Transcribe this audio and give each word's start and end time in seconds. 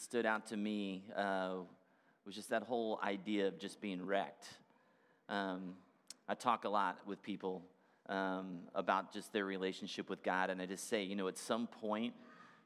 stood 0.00 0.26
out 0.26 0.46
to 0.48 0.56
me 0.56 1.04
uh, 1.16 1.56
was 2.24 2.34
just 2.34 2.50
that 2.50 2.62
whole 2.62 3.00
idea 3.02 3.48
of 3.48 3.58
just 3.58 3.80
being 3.80 4.04
wrecked. 4.04 4.46
Um, 5.28 5.74
I 6.28 6.34
talk 6.34 6.64
a 6.64 6.68
lot 6.68 6.98
with 7.06 7.22
people 7.22 7.62
um, 8.08 8.60
about 8.74 9.12
just 9.12 9.32
their 9.32 9.44
relationship 9.44 10.10
with 10.10 10.22
God, 10.22 10.50
and 10.50 10.60
I 10.60 10.66
just 10.66 10.88
say, 10.88 11.02
you 11.02 11.16
know, 11.16 11.28
at 11.28 11.38
some 11.38 11.66
point, 11.66 12.14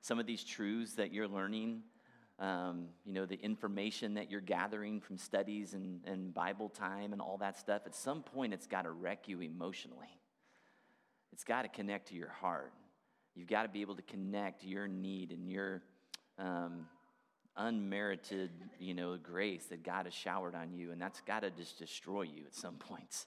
some 0.01 0.19
of 0.19 0.27
these 0.27 0.43
truths 0.43 0.95
that 0.95 1.13
you're 1.13 1.29
learning, 1.29 1.83
um, 2.39 2.87
you 3.05 3.13
know, 3.13 3.25
the 3.25 3.41
information 3.41 4.15
that 4.15 4.31
you're 4.31 4.41
gathering 4.41 5.01
from 5.01 5.17
studies 5.17 5.75
and, 5.75 6.01
and 6.07 6.35
Bible 6.35 6.69
time 6.69 7.13
and 7.13 7.23
all 7.23 7.39
that 7.39 7.57
stuff, 7.57 7.83
at 7.87 7.95
some 7.95 8.23
point, 8.23 8.53
it's 8.53 8.67
got 8.67 8.83
to 8.83 8.91
wreck 8.91 9.29
you 9.29 9.41
emotionally. 9.43 10.19
It's 11.33 11.45
got 11.45 11.63
to 11.63 11.69
connect 11.69 12.09
to 12.09 12.15
your 12.15 12.31
heart. 12.31 12.73
You've 13.35 13.49
got 13.49 13.63
to 13.63 13.69
be 13.69 13.81
able 13.81 13.95
to 13.95 14.03
connect 14.03 14.65
your 14.65 14.89
need 14.89 15.31
and 15.31 15.49
your 15.49 15.83
um, 16.39 16.87
unmerited, 17.57 18.51
you 18.79 18.95
know, 18.95 19.17
grace 19.17 19.67
that 19.67 19.83
God 19.83 20.07
has 20.07 20.15
showered 20.15 20.55
on 20.55 20.73
you, 20.73 20.93
and 20.93 21.01
that's 21.01 21.21
got 21.23 21.41
to 21.41 21.51
just 21.51 21.79
destroy 21.79 22.23
you 22.23 22.45
at 22.47 22.55
some 22.55 22.75
points 22.79 23.27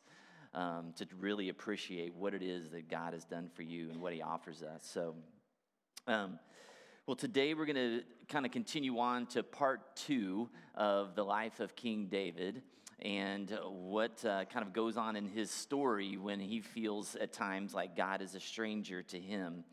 um, 0.53 0.93
to 0.97 1.05
really 1.19 1.49
appreciate 1.49 2.13
what 2.15 2.33
it 2.33 2.41
is 2.41 2.69
that 2.69 2.89
God 2.89 3.13
has 3.13 3.25
done 3.25 3.49
for 3.53 3.63
you 3.63 3.89
and 3.89 4.01
what 4.01 4.13
He 4.13 4.21
offers 4.21 4.63
us. 4.63 4.81
So, 4.83 5.15
um, 6.07 6.39
well, 7.07 7.15
today 7.15 7.53
we're 7.53 7.65
going 7.65 7.75
to 7.75 8.03
kind 8.29 8.45
of 8.45 8.51
continue 8.51 8.97
on 8.97 9.27
to 9.27 9.43
part 9.43 9.95
two 9.95 10.49
of 10.73 11.15
the 11.15 11.23
life 11.23 11.59
of 11.59 11.75
King 11.75 12.07
David 12.07 12.63
and 13.01 13.57
what 13.67 14.23
uh, 14.25 14.45
kind 14.45 14.65
of 14.65 14.73
goes 14.73 14.97
on 14.97 15.15
in 15.15 15.27
his 15.27 15.51
story 15.51 16.17
when 16.17 16.39
he 16.39 16.61
feels 16.61 17.15
at 17.15 17.33
times 17.33 17.73
like 17.73 17.95
God 17.95 18.21
is 18.21 18.35
a 18.35 18.39
stranger 18.39 19.03
to 19.03 19.19
him. 19.19 19.63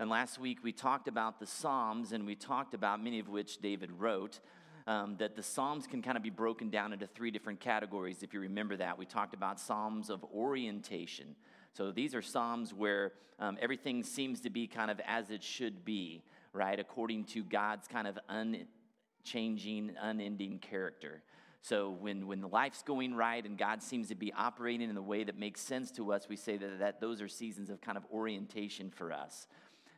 And 0.00 0.08
last 0.08 0.38
week 0.38 0.60
we 0.62 0.72
talked 0.72 1.08
about 1.08 1.38
the 1.38 1.46
Psalms, 1.46 2.12
and 2.12 2.24
we 2.24 2.34
talked 2.34 2.72
about 2.72 3.04
many 3.04 3.18
of 3.18 3.28
which 3.28 3.58
David 3.58 3.90
wrote. 3.92 4.40
Um, 4.86 5.16
that 5.18 5.36
the 5.36 5.42
Psalms 5.42 5.86
can 5.86 6.00
kind 6.00 6.16
of 6.16 6.22
be 6.22 6.30
broken 6.30 6.70
down 6.70 6.94
into 6.94 7.06
three 7.06 7.30
different 7.30 7.60
categories, 7.60 8.22
if 8.22 8.32
you 8.32 8.40
remember 8.40 8.78
that. 8.78 8.96
We 8.96 9.04
talked 9.04 9.34
about 9.34 9.60
Psalms 9.60 10.08
of 10.08 10.24
orientation. 10.34 11.36
So 11.74 11.92
these 11.92 12.14
are 12.14 12.22
Psalms 12.22 12.72
where 12.72 13.12
um, 13.38 13.58
everything 13.60 14.02
seems 14.02 14.40
to 14.40 14.48
be 14.48 14.66
kind 14.66 14.90
of 14.90 15.00
as 15.06 15.30
it 15.30 15.42
should 15.42 15.84
be, 15.84 16.24
right, 16.54 16.80
according 16.80 17.24
to 17.24 17.44
God's 17.44 17.86
kind 17.86 18.08
of 18.08 18.18
unchanging, 18.30 19.92
unending 20.00 20.60
character. 20.60 21.22
So 21.60 21.90
when, 21.90 22.26
when 22.26 22.40
life's 22.40 22.82
going 22.82 23.14
right 23.14 23.44
and 23.44 23.58
God 23.58 23.82
seems 23.82 24.08
to 24.08 24.14
be 24.14 24.32
operating 24.32 24.88
in 24.88 24.94
the 24.94 25.02
way 25.02 25.24
that 25.24 25.38
makes 25.38 25.60
sense 25.60 25.90
to 25.92 26.10
us, 26.10 26.26
we 26.26 26.36
say 26.36 26.56
that, 26.56 26.78
that 26.78 27.00
those 27.02 27.20
are 27.20 27.28
seasons 27.28 27.68
of 27.68 27.82
kind 27.82 27.98
of 27.98 28.04
orientation 28.10 28.90
for 28.90 29.12
us. 29.12 29.46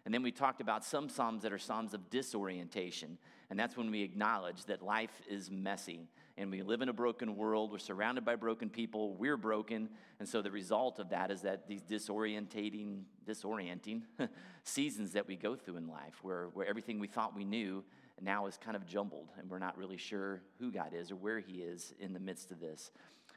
And 0.04 0.12
then 0.12 0.22
we 0.22 0.32
talked 0.32 0.60
about 0.60 0.84
some 0.84 1.08
Psalms 1.08 1.42
that 1.42 1.52
are 1.52 1.58
Psalms 1.58 1.94
of 1.94 2.10
disorientation. 2.10 3.18
And 3.50 3.58
that's 3.58 3.76
when 3.76 3.90
we 3.90 4.02
acknowledge 4.02 4.64
that 4.64 4.82
life 4.82 5.22
is 5.28 5.50
messy 5.50 6.08
and 6.36 6.50
we 6.50 6.62
live 6.62 6.82
in 6.82 6.88
a 6.88 6.92
broken 6.92 7.36
world. 7.36 7.70
We're 7.70 7.78
surrounded 7.78 8.24
by 8.24 8.34
broken 8.36 8.68
people. 8.70 9.14
We're 9.14 9.36
broken. 9.36 9.90
And 10.18 10.28
so 10.28 10.42
the 10.42 10.50
result 10.50 10.98
of 10.98 11.10
that 11.10 11.30
is 11.30 11.42
that 11.42 11.68
these 11.68 11.82
disorientating, 11.82 13.02
disorienting 13.28 14.02
seasons 14.64 15.12
that 15.12 15.28
we 15.28 15.36
go 15.36 15.54
through 15.54 15.76
in 15.76 15.86
life, 15.86 16.18
where, 16.22 16.48
where 16.54 16.66
everything 16.66 16.98
we 16.98 17.06
thought 17.06 17.36
we 17.36 17.44
knew 17.44 17.84
now 18.20 18.46
is 18.46 18.56
kind 18.56 18.76
of 18.76 18.86
jumbled 18.86 19.30
and 19.38 19.50
we're 19.50 19.58
not 19.58 19.76
really 19.76 19.96
sure 19.96 20.42
who 20.58 20.72
God 20.72 20.92
is 20.94 21.10
or 21.10 21.16
where 21.16 21.38
He 21.38 21.58
is 21.58 21.92
in 22.00 22.12
the 22.12 22.20
midst 22.20 22.50
of 22.50 22.60
this. 22.60 22.90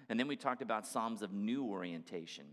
And 0.10 0.20
then 0.20 0.28
we 0.28 0.36
talked 0.36 0.62
about 0.62 0.88
Psalms 0.88 1.22
of 1.22 1.34
new 1.34 1.66
orientation. 1.66 2.46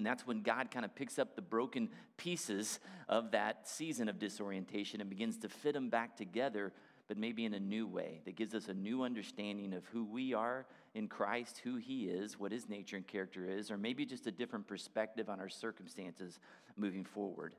And 0.00 0.06
that's 0.06 0.26
when 0.26 0.40
God 0.40 0.70
kind 0.70 0.86
of 0.86 0.94
picks 0.94 1.18
up 1.18 1.36
the 1.36 1.42
broken 1.42 1.90
pieces 2.16 2.80
of 3.06 3.32
that 3.32 3.68
season 3.68 4.08
of 4.08 4.18
disorientation 4.18 5.02
and 5.02 5.10
begins 5.10 5.36
to 5.40 5.50
fit 5.50 5.74
them 5.74 5.90
back 5.90 6.16
together, 6.16 6.72
but 7.06 7.18
maybe 7.18 7.44
in 7.44 7.52
a 7.52 7.60
new 7.60 7.86
way 7.86 8.22
that 8.24 8.34
gives 8.34 8.54
us 8.54 8.68
a 8.68 8.72
new 8.72 9.02
understanding 9.02 9.74
of 9.74 9.84
who 9.92 10.02
we 10.06 10.32
are 10.32 10.64
in 10.94 11.06
Christ, 11.06 11.60
who 11.62 11.76
He 11.76 12.04
is, 12.04 12.40
what 12.40 12.50
His 12.50 12.66
nature 12.66 12.96
and 12.96 13.06
character 13.06 13.44
is, 13.44 13.70
or 13.70 13.76
maybe 13.76 14.06
just 14.06 14.26
a 14.26 14.30
different 14.30 14.66
perspective 14.66 15.28
on 15.28 15.38
our 15.38 15.50
circumstances 15.50 16.40
moving 16.78 17.04
forward. 17.04 17.54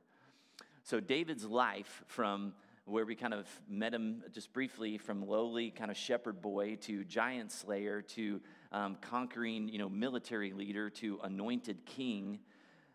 So, 0.82 0.98
David's 0.98 1.44
life 1.44 2.02
from 2.08 2.54
where 2.86 3.04
we 3.04 3.14
kind 3.14 3.34
of 3.34 3.46
met 3.68 3.94
him 3.94 4.24
just 4.32 4.52
briefly 4.52 4.98
from 4.98 5.28
lowly 5.28 5.70
kind 5.70 5.92
of 5.92 5.96
shepherd 5.96 6.42
boy 6.42 6.74
to 6.80 7.04
giant 7.04 7.52
slayer 7.52 8.02
to 8.02 8.40
um, 8.72 8.96
conquering, 9.00 9.68
you 9.68 9.78
know, 9.78 9.88
military 9.88 10.52
leader 10.52 10.90
to 10.90 11.20
anointed 11.22 11.84
king, 11.86 12.40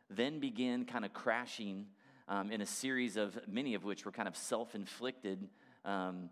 then 0.10 0.40
began 0.40 0.86
kind 0.86 1.06
of 1.06 1.14
crashing 1.14 1.86
um, 2.28 2.52
in 2.52 2.62
a 2.62 2.66
series 2.66 3.16
of 3.16 3.40
many 3.48 3.74
of 3.74 3.84
which 3.84 4.06
were 4.06 4.12
kind 4.12 4.28
of 4.28 4.36
self-inflicted 4.36 5.48
um, 5.86 6.30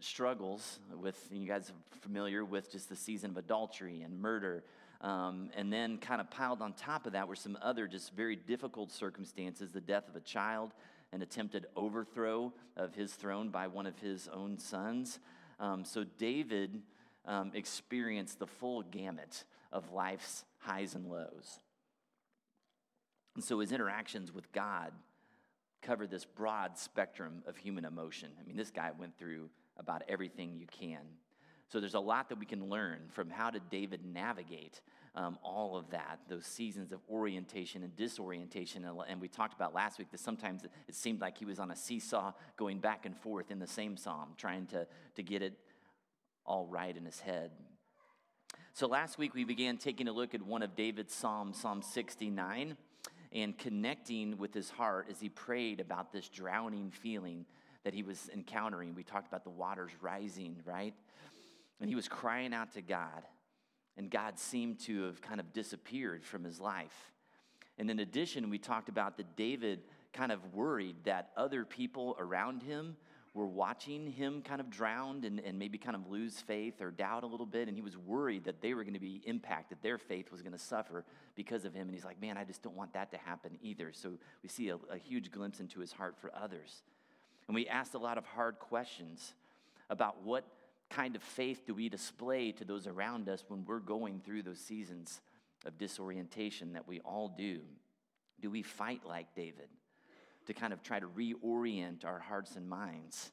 struggles 0.00 0.80
with 0.98 1.28
you 1.30 1.46
guys 1.46 1.70
are 1.70 1.98
familiar 2.00 2.44
with 2.44 2.72
just 2.72 2.88
the 2.88 2.96
season 2.96 3.30
of 3.30 3.36
adultery 3.36 4.02
and 4.02 4.18
murder 4.20 4.64
um, 5.02 5.50
and 5.54 5.72
then 5.72 5.98
kind 5.98 6.20
of 6.20 6.28
piled 6.30 6.60
on 6.62 6.72
top 6.72 7.06
of 7.06 7.12
that 7.12 7.28
were 7.28 7.36
some 7.36 7.56
other 7.62 7.86
just 7.86 8.12
very 8.14 8.34
difficult 8.34 8.90
circumstances 8.90 9.70
the 9.70 9.80
death 9.80 10.08
of 10.08 10.16
a 10.16 10.20
child 10.20 10.72
an 11.12 11.22
attempted 11.22 11.66
overthrow 11.76 12.52
of 12.76 12.94
his 12.94 13.12
throne 13.12 13.48
by 13.48 13.66
one 13.66 13.86
of 13.86 13.98
his 13.98 14.28
own 14.28 14.58
sons. 14.58 15.18
Um, 15.58 15.84
so 15.84 16.04
David 16.18 16.82
um, 17.28 17.52
experienced 17.54 18.40
the 18.40 18.46
full 18.46 18.82
gamut 18.82 19.44
of 19.70 19.92
life's 19.92 20.44
highs 20.58 20.94
and 20.94 21.06
lows. 21.06 21.60
And 23.36 23.44
so 23.44 23.60
his 23.60 23.70
interactions 23.70 24.32
with 24.32 24.50
God 24.50 24.92
cover 25.82 26.06
this 26.06 26.24
broad 26.24 26.76
spectrum 26.76 27.42
of 27.46 27.56
human 27.56 27.84
emotion. 27.84 28.30
I 28.40 28.44
mean, 28.44 28.56
this 28.56 28.72
guy 28.72 28.90
went 28.98 29.16
through 29.16 29.50
about 29.76 30.02
everything 30.08 30.56
you 30.56 30.66
can. 30.66 31.02
So 31.68 31.80
there's 31.80 31.94
a 31.94 32.00
lot 32.00 32.30
that 32.30 32.38
we 32.38 32.46
can 32.46 32.68
learn 32.68 32.98
from 33.10 33.28
how 33.28 33.50
did 33.50 33.68
David 33.70 34.00
navigate 34.04 34.80
um, 35.14 35.38
all 35.42 35.76
of 35.76 35.90
that, 35.90 36.20
those 36.28 36.46
seasons 36.46 36.92
of 36.92 37.00
orientation 37.10 37.82
and 37.82 37.94
disorientation. 37.94 38.84
And, 38.84 38.98
and, 39.08 39.20
we 39.20 39.28
talked 39.28 39.54
about 39.54 39.74
last 39.74 39.98
week 39.98 40.10
that 40.12 40.20
sometimes 40.20 40.62
it 40.64 40.94
seemed 40.94 41.20
like 41.20 41.36
he 41.36 41.44
was 41.44 41.58
on 41.58 41.70
a 41.70 41.76
seesaw 41.76 42.32
going 42.56 42.78
back 42.78 43.04
and 43.04 43.16
forth 43.16 43.50
in 43.50 43.58
the 43.58 43.66
same 43.66 43.96
psalm, 43.96 44.30
trying 44.36 44.66
to, 44.66 44.86
to 45.16 45.22
get 45.22 45.42
it 45.42 45.54
all 46.48 46.66
right 46.66 46.96
in 46.96 47.04
his 47.04 47.20
head. 47.20 47.50
So 48.72 48.86
last 48.86 49.18
week 49.18 49.34
we 49.34 49.44
began 49.44 49.76
taking 49.76 50.08
a 50.08 50.12
look 50.12 50.34
at 50.34 50.42
one 50.42 50.62
of 50.62 50.74
David's 50.74 51.14
Psalms, 51.14 51.60
Psalm 51.60 51.82
69, 51.82 52.76
and 53.32 53.58
connecting 53.58 54.38
with 54.38 54.54
his 54.54 54.70
heart 54.70 55.08
as 55.10 55.20
he 55.20 55.28
prayed 55.28 55.78
about 55.78 56.10
this 56.10 56.28
drowning 56.28 56.90
feeling 56.90 57.44
that 57.84 57.92
he 57.92 58.02
was 58.02 58.30
encountering. 58.32 58.94
We 58.94 59.02
talked 59.02 59.28
about 59.28 59.44
the 59.44 59.50
waters 59.50 59.90
rising, 60.00 60.56
right? 60.64 60.94
And 61.80 61.88
he 61.90 61.94
was 61.94 62.08
crying 62.08 62.54
out 62.54 62.72
to 62.72 62.82
God 62.82 63.22
and 63.98 64.10
God 64.10 64.38
seemed 64.38 64.78
to 64.80 65.06
have 65.06 65.20
kind 65.20 65.40
of 65.40 65.52
disappeared 65.52 66.24
from 66.24 66.44
his 66.44 66.60
life. 66.60 67.12
And 67.76 67.90
in 67.90 67.98
addition, 67.98 68.48
we 68.48 68.58
talked 68.58 68.88
about 68.88 69.16
that 69.18 69.36
David 69.36 69.80
kind 70.12 70.32
of 70.32 70.54
worried 70.54 70.96
that 71.04 71.30
other 71.36 71.64
people 71.64 72.16
around 72.18 72.62
him 72.62 72.96
were 73.34 73.46
watching 73.46 74.06
him 74.06 74.42
kind 74.42 74.60
of 74.60 74.70
drowned 74.70 75.24
and, 75.24 75.40
and 75.40 75.58
maybe 75.58 75.78
kind 75.78 75.94
of 75.94 76.08
lose 76.10 76.40
faith 76.40 76.80
or 76.80 76.90
doubt 76.90 77.22
a 77.22 77.26
little 77.26 77.46
bit. 77.46 77.68
And 77.68 77.76
he 77.76 77.82
was 77.82 77.96
worried 77.96 78.44
that 78.44 78.60
they 78.60 78.74
were 78.74 78.82
going 78.82 78.94
to 78.94 79.00
be 79.00 79.22
impacted, 79.24 79.78
their 79.82 79.98
faith 79.98 80.30
was 80.30 80.42
going 80.42 80.52
to 80.52 80.58
suffer 80.58 81.04
because 81.34 81.64
of 81.64 81.74
him. 81.74 81.82
And 81.82 81.94
he's 81.94 82.04
like, 82.04 82.20
man, 82.20 82.36
I 82.36 82.44
just 82.44 82.62
don't 82.62 82.76
want 82.76 82.92
that 82.94 83.10
to 83.12 83.18
happen 83.18 83.58
either. 83.62 83.92
So 83.92 84.12
we 84.42 84.48
see 84.48 84.70
a, 84.70 84.76
a 84.90 84.98
huge 84.98 85.30
glimpse 85.30 85.60
into 85.60 85.80
his 85.80 85.92
heart 85.92 86.16
for 86.18 86.30
others. 86.34 86.82
And 87.46 87.54
we 87.54 87.66
asked 87.66 87.94
a 87.94 87.98
lot 87.98 88.18
of 88.18 88.26
hard 88.26 88.58
questions 88.58 89.34
about 89.90 90.22
what 90.22 90.44
kind 90.90 91.16
of 91.16 91.22
faith 91.22 91.66
do 91.66 91.74
we 91.74 91.88
display 91.88 92.52
to 92.52 92.64
those 92.64 92.86
around 92.86 93.28
us 93.28 93.44
when 93.48 93.64
we're 93.64 93.78
going 93.78 94.20
through 94.24 94.42
those 94.42 94.58
seasons 94.58 95.20
of 95.66 95.76
disorientation 95.78 96.72
that 96.72 96.88
we 96.88 97.00
all 97.00 97.34
do? 97.36 97.60
Do 98.40 98.50
we 98.50 98.62
fight 98.62 99.02
like 99.04 99.34
David 99.34 99.68
to 100.48 100.54
kind 100.54 100.72
of 100.72 100.82
try 100.82 100.98
to 100.98 101.06
reorient 101.06 102.06
our 102.06 102.18
hearts 102.18 102.56
and 102.56 102.66
minds 102.66 103.32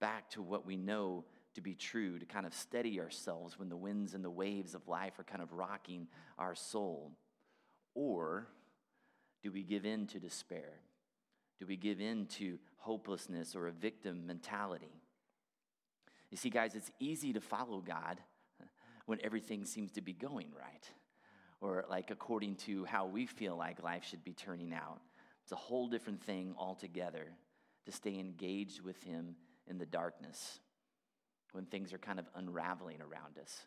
back 0.00 0.28
to 0.28 0.42
what 0.42 0.66
we 0.66 0.76
know 0.76 1.24
to 1.54 1.60
be 1.60 1.76
true, 1.76 2.18
to 2.18 2.26
kind 2.26 2.44
of 2.44 2.52
steady 2.52 3.00
ourselves 3.00 3.56
when 3.56 3.68
the 3.68 3.76
winds 3.76 4.14
and 4.14 4.24
the 4.24 4.30
waves 4.30 4.74
of 4.74 4.88
life 4.88 5.16
are 5.20 5.24
kind 5.24 5.40
of 5.40 5.52
rocking 5.52 6.08
our 6.40 6.56
soul? 6.56 7.12
Or 7.94 8.48
do 9.44 9.52
we 9.52 9.62
give 9.62 9.86
in 9.86 10.08
to 10.08 10.18
despair? 10.18 10.80
Do 11.60 11.66
we 11.66 11.76
give 11.76 12.00
in 12.00 12.26
to 12.38 12.58
hopelessness 12.78 13.54
or 13.54 13.68
a 13.68 13.72
victim 13.72 14.26
mentality? 14.26 15.00
You 16.32 16.36
see, 16.36 16.50
guys, 16.50 16.74
it's 16.74 16.90
easy 16.98 17.32
to 17.32 17.40
follow 17.40 17.78
God 17.78 18.20
when 19.06 19.20
everything 19.22 19.64
seems 19.64 19.92
to 19.92 20.00
be 20.00 20.12
going 20.12 20.48
right 20.58 20.90
or 21.60 21.84
like 21.88 22.10
according 22.10 22.56
to 22.56 22.84
how 22.86 23.06
we 23.06 23.24
feel 23.24 23.56
like 23.56 23.84
life 23.84 24.04
should 24.04 24.24
be 24.24 24.32
turning 24.32 24.74
out. 24.74 25.00
It's 25.46 25.52
a 25.52 25.54
whole 25.54 25.86
different 25.86 26.24
thing 26.24 26.56
altogether 26.58 27.28
to 27.84 27.92
stay 27.92 28.18
engaged 28.18 28.80
with 28.80 29.00
Him 29.04 29.36
in 29.68 29.78
the 29.78 29.86
darkness 29.86 30.58
when 31.52 31.66
things 31.66 31.92
are 31.92 31.98
kind 31.98 32.18
of 32.18 32.26
unraveling 32.34 33.00
around 33.00 33.38
us, 33.40 33.60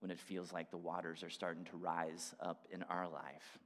when 0.00 0.10
it 0.10 0.18
feels 0.18 0.52
like 0.52 0.72
the 0.72 0.76
waters 0.76 1.22
are 1.22 1.30
starting 1.30 1.62
to 1.66 1.76
rise 1.76 2.34
up 2.40 2.66
in 2.72 2.82
our 2.82 3.08
life. 3.08 3.60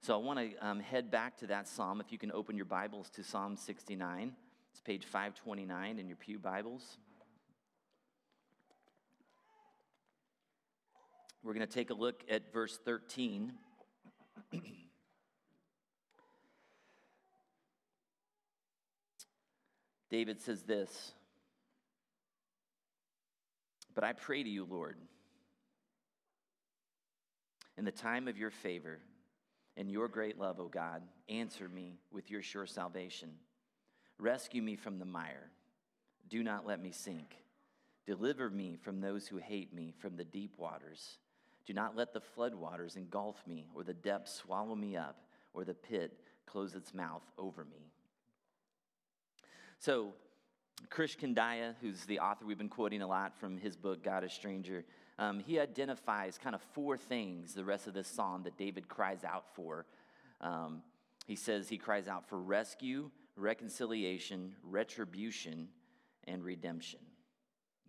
So 0.00 0.12
I 0.12 0.16
want 0.16 0.40
to 0.40 0.66
um, 0.66 0.80
head 0.80 1.08
back 1.08 1.36
to 1.36 1.46
that 1.46 1.68
psalm. 1.68 2.00
If 2.00 2.10
you 2.10 2.18
can 2.18 2.32
open 2.32 2.56
your 2.56 2.64
Bibles 2.64 3.10
to 3.10 3.22
Psalm 3.22 3.56
69. 3.56 4.32
It's 4.72 4.80
page 4.80 5.04
529 5.04 6.00
in 6.00 6.08
your 6.08 6.16
Pew 6.16 6.40
Bibles. 6.40 6.96
We're 11.44 11.54
going 11.54 11.64
to 11.64 11.72
take 11.72 11.90
a 11.90 11.94
look 11.94 12.24
at 12.28 12.52
verse 12.52 12.76
13. 12.84 13.52
David 20.10 20.40
says 20.40 20.62
this 20.62 21.12
But 23.94 24.04
I 24.04 24.12
pray 24.12 24.42
to 24.42 24.48
you, 24.48 24.66
Lord, 24.68 24.96
in 27.78 27.84
the 27.84 27.90
time 27.90 28.28
of 28.28 28.36
your 28.36 28.50
favor 28.50 28.98
and 29.76 29.90
your 29.90 30.08
great 30.08 30.38
love, 30.38 30.60
O 30.60 30.68
God, 30.68 31.02
answer 31.28 31.68
me 31.68 31.98
with 32.10 32.30
your 32.30 32.42
sure 32.42 32.66
salvation. 32.66 33.30
Rescue 34.18 34.60
me 34.60 34.76
from 34.76 34.98
the 34.98 35.06
mire. 35.06 35.50
Do 36.28 36.42
not 36.42 36.66
let 36.66 36.82
me 36.82 36.92
sink. 36.92 37.36
Deliver 38.06 38.50
me 38.50 38.76
from 38.82 39.00
those 39.00 39.26
who 39.26 39.38
hate 39.38 39.72
me, 39.72 39.94
from 39.98 40.16
the 40.16 40.24
deep 40.24 40.58
waters. 40.58 41.18
Do 41.66 41.72
not 41.72 41.96
let 41.96 42.12
the 42.12 42.20
floodwaters 42.20 42.96
engulf 42.96 43.36
me, 43.46 43.68
or 43.74 43.84
the 43.84 43.94
depths 43.94 44.34
swallow 44.34 44.74
me 44.74 44.96
up, 44.96 45.22
or 45.54 45.64
the 45.64 45.74
pit 45.74 46.18
close 46.46 46.74
its 46.74 46.92
mouth 46.92 47.22
over 47.38 47.64
me. 47.64 47.92
So, 49.80 50.12
Krish 50.90 51.16
Kandiah, 51.16 51.74
who's 51.80 52.04
the 52.04 52.18
author 52.18 52.44
we've 52.44 52.58
been 52.58 52.68
quoting 52.68 53.00
a 53.00 53.06
lot 53.06 53.34
from 53.34 53.56
his 53.56 53.76
book, 53.76 54.04
God 54.04 54.24
a 54.24 54.28
Stranger, 54.28 54.84
um, 55.18 55.38
he 55.38 55.58
identifies 55.58 56.36
kind 56.36 56.54
of 56.54 56.60
four 56.74 56.98
things 56.98 57.54
the 57.54 57.64
rest 57.64 57.86
of 57.86 57.94
this 57.94 58.06
psalm 58.06 58.42
that 58.42 58.58
David 58.58 58.88
cries 58.88 59.24
out 59.24 59.44
for. 59.54 59.86
Um, 60.42 60.82
he 61.26 61.34
says 61.34 61.66
he 61.66 61.78
cries 61.78 62.08
out 62.08 62.28
for 62.28 62.38
rescue, 62.38 63.10
reconciliation, 63.36 64.54
retribution, 64.62 65.68
and 66.24 66.44
redemption. 66.44 67.00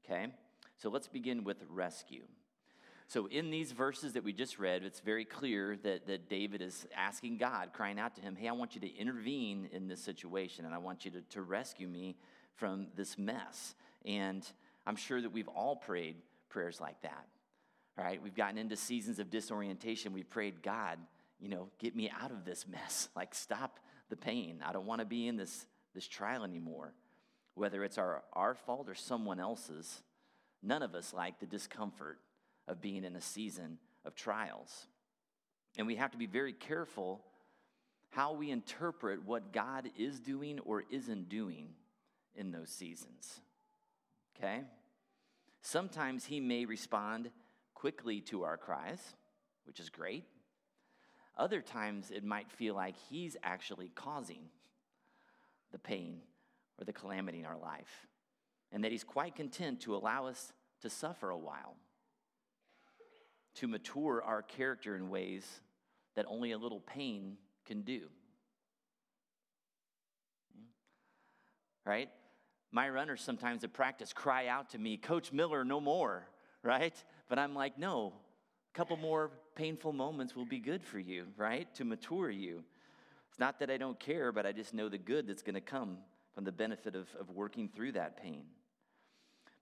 Okay? 0.06 0.28
So 0.78 0.90
let's 0.90 1.10
begin 1.10 1.44
with 1.44 1.58
rescue. 1.70 2.24
So, 3.12 3.26
in 3.26 3.50
these 3.50 3.74
verses 3.74 4.14
that 4.14 4.24
we 4.24 4.32
just 4.32 4.58
read, 4.58 4.86
it's 4.86 5.02
very 5.02 5.26
clear 5.26 5.76
that, 5.84 6.08
that 6.08 6.30
David 6.30 6.62
is 6.62 6.88
asking 6.96 7.40
God, 7.40 7.72
crying 7.74 8.00
out 8.00 8.16
to 8.16 8.22
him, 8.22 8.38
Hey, 8.38 8.48
I 8.48 8.54
want 8.54 8.74
you 8.74 8.80
to 8.80 8.96
intervene 8.96 9.68
in 9.74 9.90
this 9.90 10.02
situation, 10.02 10.64
and 10.64 10.74
I 10.74 10.78
want 10.78 11.04
you 11.04 11.12
to, 11.12 11.22
to 11.32 11.42
rescue 11.42 11.90
me 11.90 12.16
from 12.56 12.88
this 12.96 13.18
mess. 13.18 13.76
And 14.06 14.50
I'm 14.88 14.96
sure 14.96 15.22
that 15.22 15.30
we've 15.30 15.50
all 15.50 15.76
prayed 15.76 16.16
prayers 16.48 16.80
like 16.80 17.02
that. 17.02 17.28
Right, 17.98 18.24
we've 18.24 18.34
gotten 18.34 18.58
into 18.58 18.78
seasons 18.78 19.20
of 19.20 19.30
disorientation. 19.30 20.14
We've 20.14 20.30
prayed, 20.30 20.64
God, 20.64 20.98
you 21.38 21.50
know, 21.50 21.68
get 21.80 21.94
me 21.94 22.10
out 22.18 22.32
of 22.32 22.46
this 22.46 22.66
mess. 22.66 23.10
Like, 23.18 23.36
stop 23.36 23.82
the 24.10 24.16
pain. 24.16 24.64
I 24.66 24.72
don't 24.72 24.86
want 24.86 25.00
to 25.00 25.06
be 25.06 25.28
in 25.28 25.36
this, 25.36 25.66
this 25.94 26.08
trial 26.08 26.46
anymore. 26.46 26.94
Whether 27.56 27.84
it's 27.84 27.98
our, 27.98 28.24
our 28.32 28.56
fault 28.56 28.88
or 28.88 28.96
someone 28.96 29.42
else's, 29.42 30.02
none 30.64 30.82
of 30.82 30.96
us 30.96 31.14
like 31.14 31.42
the 31.42 31.46
discomfort 31.46 32.18
of 32.72 32.82
being 32.82 33.04
in 33.04 33.18
a 33.18 33.22
season 33.22 33.78
of 34.06 34.16
trials. 34.16 34.88
And 35.78 35.86
we 35.86 35.98
have 35.98 36.12
to 36.12 36.18
be 36.18 36.26
very 36.26 36.54
careful 36.54 37.22
how 38.12 38.34
we 38.34 38.50
interpret 38.50 39.26
what 39.26 39.52
God 39.52 39.90
is 39.98 40.20
doing 40.20 40.60
or 40.62 40.86
isn't 40.90 41.30
doing 41.30 41.68
in 42.34 42.52
those 42.52 42.70
seasons. 42.70 43.42
Okay? 44.38 44.62
Sometimes 45.62 46.26
He 46.26 46.40
may 46.40 46.66
respond 46.66 47.30
quickly 47.76 48.22
to 48.22 48.44
our 48.44 48.58
cries, 48.58 49.02
which 49.66 49.80
is 49.80 49.90
great. 49.90 50.24
Other 51.38 51.62
times 51.62 52.10
it 52.10 52.24
might 52.24 52.50
feel 52.50 52.74
like 52.74 52.96
He's 53.10 53.36
actually 53.44 53.92
causing 53.94 54.44
the 55.74 55.80
pain 55.80 56.22
or 56.80 56.86
the 56.86 56.94
calamity 56.94 57.40
in 57.40 57.46
our 57.46 57.58
life, 57.58 58.08
and 58.72 58.84
that 58.84 58.92
He's 58.92 59.04
quite 59.04 59.36
content 59.36 59.82
to 59.82 59.96
allow 59.96 60.28
us 60.28 60.54
to 60.82 60.90
suffer 60.90 61.30
a 61.30 61.38
while 61.38 61.76
to 63.56 63.68
mature 63.68 64.24
our 64.24 64.42
character 64.42 64.96
in 64.96 65.10
ways 65.10 65.46
that 66.16 66.26
only 66.28 66.52
a 66.52 66.58
little 66.58 66.80
pain 66.80 67.38
can 67.66 67.82
do. 67.82 68.02
Right? 71.86 72.10
My 72.72 72.90
runners 72.90 73.22
sometimes 73.22 73.64
at 73.64 73.74
practice 73.74 74.14
cry 74.14 74.48
out 74.48 74.70
to 74.70 74.78
me, 74.78 74.98
Coach 74.98 75.32
Miller, 75.32 75.66
no 75.66 75.80
more, 75.80 76.28
right? 76.64 76.96
But 77.28 77.40
I'm 77.40 77.56
like, 77.56 77.78
no, 77.78 78.14
a 78.74 78.78
couple 78.78 78.98
more 78.98 79.32
painful 79.56 79.94
moments 79.94 80.36
will 80.36 80.46
be 80.46 80.60
good 80.60 80.84
for 80.84 81.00
you, 81.00 81.26
right? 81.38 81.74
To 81.76 81.86
mature 81.86 82.30
you. 82.30 82.64
It's 83.30 83.40
not 83.40 83.60
that 83.60 83.70
I 83.70 83.78
don't 83.78 84.00
care, 84.00 84.32
but 84.32 84.46
I 84.46 84.52
just 84.52 84.74
know 84.74 84.90
the 84.90 84.98
good 84.98 85.28
that's 85.28 85.42
going 85.42 85.56
to 85.56 85.62
come 85.62 85.98
from 86.34 86.44
the 86.44 86.52
benefit 86.52 86.96
of, 86.96 87.08
of 87.20 87.30
working 87.30 87.70
through 87.74 87.94
that 87.94 88.22
pain. 88.22 88.44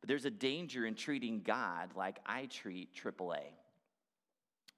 But 0.01 0.07
there's 0.07 0.25
a 0.25 0.31
danger 0.31 0.85
in 0.85 0.95
treating 0.95 1.41
God 1.41 1.89
like 1.95 2.19
I 2.25 2.45
treat 2.45 2.89
AAA. 2.95 3.41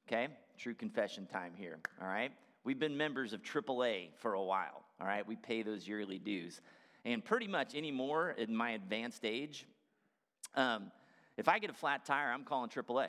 Okay? 0.08 0.28
True 0.58 0.74
confession 0.74 1.26
time 1.26 1.54
here, 1.56 1.80
all 2.02 2.08
right? 2.08 2.32
We've 2.64 2.80
been 2.80 2.96
members 2.96 3.34
of 3.34 3.42
AAA 3.42 4.10
for 4.18 4.34
a 4.34 4.44
while, 4.44 4.84
all 5.00 5.08
right? 5.08 5.28
We 5.28 5.36
pay 5.36 5.64
those 5.64 5.88
yearly 5.88 6.20
dues. 6.20 6.62
And 7.06 7.24
pretty 7.24 7.48
much 7.48 7.74
anymore 7.74 8.32
in 8.38 8.56
my 8.56 8.72
advanced 8.72 9.26
age, 9.26 9.66
um, 10.56 10.92
if 11.38 11.48
I 11.48 11.60
get 11.60 11.70
a 11.70 11.74
flat 11.74 12.06
tire, 12.06 12.32
I'm 12.32 12.44
calling 12.44 12.70
AAA. 12.70 13.08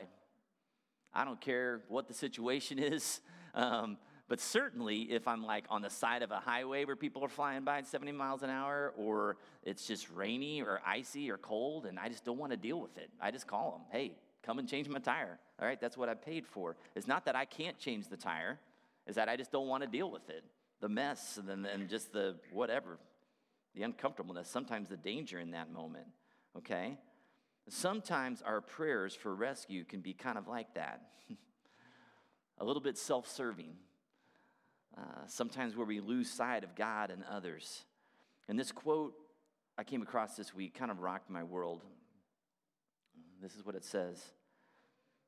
I 1.13 1.25
don't 1.25 1.39
care 1.39 1.81
what 1.89 2.07
the 2.07 2.13
situation 2.13 2.79
is. 2.79 3.21
Um, 3.53 3.97
but 4.29 4.39
certainly, 4.39 5.01
if 5.11 5.27
I'm 5.27 5.45
like 5.45 5.65
on 5.69 5.81
the 5.81 5.89
side 5.89 6.23
of 6.23 6.31
a 6.31 6.39
highway 6.39 6.85
where 6.85 6.95
people 6.95 7.23
are 7.23 7.29
flying 7.29 7.63
by 7.63 7.79
at 7.79 7.87
70 7.87 8.13
miles 8.13 8.41
an 8.41 8.49
hour, 8.49 8.93
or 8.97 9.37
it's 9.63 9.85
just 9.85 10.09
rainy 10.09 10.61
or 10.61 10.81
icy 10.85 11.29
or 11.29 11.37
cold, 11.37 11.85
and 11.85 11.99
I 11.99 12.07
just 12.07 12.23
don't 12.25 12.37
want 12.37 12.51
to 12.51 12.57
deal 12.57 12.79
with 12.79 12.97
it, 12.97 13.11
I 13.21 13.31
just 13.31 13.45
call 13.45 13.71
them, 13.71 13.81
hey, 13.91 14.13
come 14.41 14.59
and 14.59 14.67
change 14.67 14.87
my 14.87 14.99
tire. 14.99 15.37
All 15.63 15.69
right, 15.69 15.79
that's 15.79 15.95
what 15.95 16.09
I 16.09 16.13
paid 16.13 16.45
for. 16.45 16.75
It's 16.93 17.07
not 17.07 17.23
that 17.23 17.37
I 17.37 17.45
can't 17.45 17.79
change 17.79 18.09
the 18.09 18.17
tire, 18.17 18.59
it's 19.07 19.15
that 19.15 19.29
I 19.29 19.37
just 19.37 19.49
don't 19.49 19.69
want 19.69 19.81
to 19.81 19.87
deal 19.87 20.11
with 20.11 20.29
it. 20.29 20.43
The 20.81 20.89
mess 20.89 21.37
and, 21.37 21.63
then 21.63 21.87
just 21.89 22.11
the 22.11 22.35
whatever, 22.51 22.97
the 23.73 23.83
uncomfortableness, 23.83 24.49
sometimes 24.49 24.89
the 24.89 24.97
danger 24.97 25.39
in 25.39 25.51
that 25.51 25.71
moment. 25.71 26.07
Okay? 26.57 26.97
Sometimes 27.69 28.41
our 28.41 28.59
prayers 28.59 29.15
for 29.15 29.33
rescue 29.33 29.85
can 29.85 30.01
be 30.01 30.11
kind 30.11 30.37
of 30.37 30.49
like 30.49 30.73
that 30.73 31.01
a 32.57 32.65
little 32.65 32.81
bit 32.81 32.97
self 32.97 33.29
serving. 33.29 33.71
Uh, 34.97 35.25
sometimes 35.27 35.77
where 35.77 35.87
we 35.87 36.01
lose 36.01 36.29
sight 36.29 36.65
of 36.65 36.75
God 36.75 37.09
and 37.09 37.23
others. 37.31 37.85
And 38.49 38.59
this 38.59 38.73
quote 38.73 39.13
I 39.77 39.85
came 39.85 40.01
across 40.01 40.35
this 40.35 40.53
week 40.53 40.77
kind 40.77 40.91
of 40.91 40.99
rocked 40.99 41.29
my 41.29 41.43
world. 41.43 41.85
This 43.41 43.55
is 43.55 43.65
what 43.65 43.75
it 43.75 43.85
says 43.85 44.33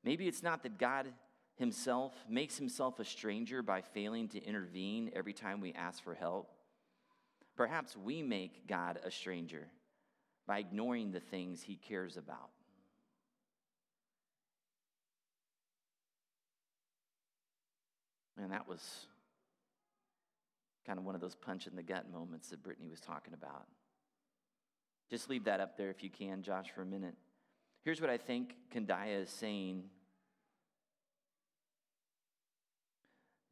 Maybe 0.05 0.27
it's 0.27 0.43
not 0.43 0.62
that 0.63 0.77
God 0.77 1.07
Himself 1.55 2.13
makes 2.29 2.57
Himself 2.57 3.00
a 3.00 3.03
stranger 3.03 3.63
by 3.63 3.81
failing 3.81 4.27
to 4.29 4.43
intervene 4.43 5.12
every 5.15 5.33
time 5.33 5.59
we 5.59 5.74
ask 5.74 6.03
for 6.03 6.13
help. 6.13 6.51
Perhaps 7.57 7.97
we 7.97 8.21
make 8.21 8.67
God 8.67 9.00
a 9.03 9.09
stranger 9.09 9.67
by 10.45 10.59
ignoring 10.59 11.12
the 11.12 11.19
things 11.19 11.63
He 11.63 11.75
cares 11.75 12.17
about. 12.17 12.51
And 18.38 18.51
that 18.51 18.67
was 18.67 19.07
kind 20.85 21.00
of 21.00 21.05
one 21.05 21.15
of 21.15 21.21
those 21.21 21.33
punch 21.33 21.65
in 21.65 21.75
the 21.75 21.81
gut 21.81 22.12
moments 22.12 22.50
that 22.50 22.62
Brittany 22.62 22.89
was 22.89 23.00
talking 23.00 23.33
about. 23.33 23.65
Just 25.09 25.31
leave 25.31 25.45
that 25.45 25.59
up 25.59 25.77
there 25.77 25.89
if 25.89 26.03
you 26.03 26.12
can, 26.12 26.43
Josh, 26.43 26.67
for 26.75 26.83
a 26.83 26.85
minute. 26.85 27.15
Here's 27.83 28.01
what 28.01 28.09
I 28.09 28.17
think 28.17 28.55
Kandiah 28.74 29.21
is 29.21 29.29
saying 29.29 29.83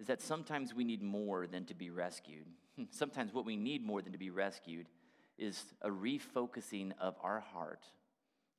is 0.03 0.07
that 0.07 0.21
sometimes 0.21 0.73
we 0.73 0.83
need 0.83 1.01
more 1.01 1.47
than 1.47 1.63
to 1.63 1.73
be 1.73 1.89
rescued. 1.89 2.45
sometimes 2.89 3.33
what 3.33 3.45
we 3.45 3.55
need 3.55 3.85
more 3.85 4.01
than 4.01 4.11
to 4.11 4.17
be 4.17 4.29
rescued 4.29 4.89
is 5.37 5.63
a 5.81 5.89
refocusing 5.89 6.91
of 6.99 7.15
our 7.23 7.39
heart 7.39 7.85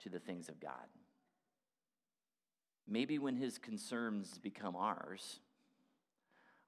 to 0.02 0.08
the 0.08 0.18
things 0.18 0.48
of 0.48 0.58
God. 0.58 0.86
Maybe 2.88 3.18
when 3.18 3.36
his 3.36 3.58
concerns 3.58 4.38
become 4.38 4.74
ours, 4.74 5.40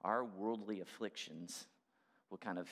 our 0.03 0.23
worldly 0.23 0.79
afflictions 0.81 1.65
will 2.29 2.37
kind 2.37 2.59
of 2.59 2.69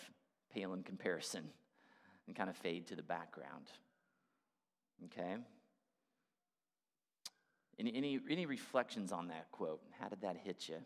pale 0.53 0.75
in 0.75 0.83
comparison 0.83 1.50
and 2.27 2.35
kind 2.35 2.51
of 2.51 2.55
fade 2.55 2.85
to 2.85 2.95
the 2.95 3.01
background. 3.01 3.65
Okay? 5.05 5.38
Any, 7.79 7.95
any, 7.95 8.19
any 8.29 8.45
reflections 8.45 9.12
on 9.12 9.29
that 9.29 9.51
quote? 9.51 9.81
How 10.00 10.07
did 10.07 10.21
that 10.21 10.38
hit 10.38 10.69
you? 10.69 10.77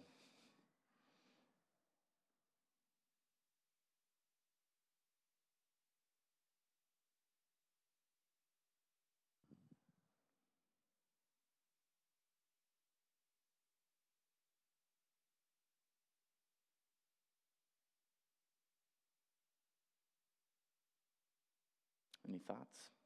Thoughts? 22.49 22.97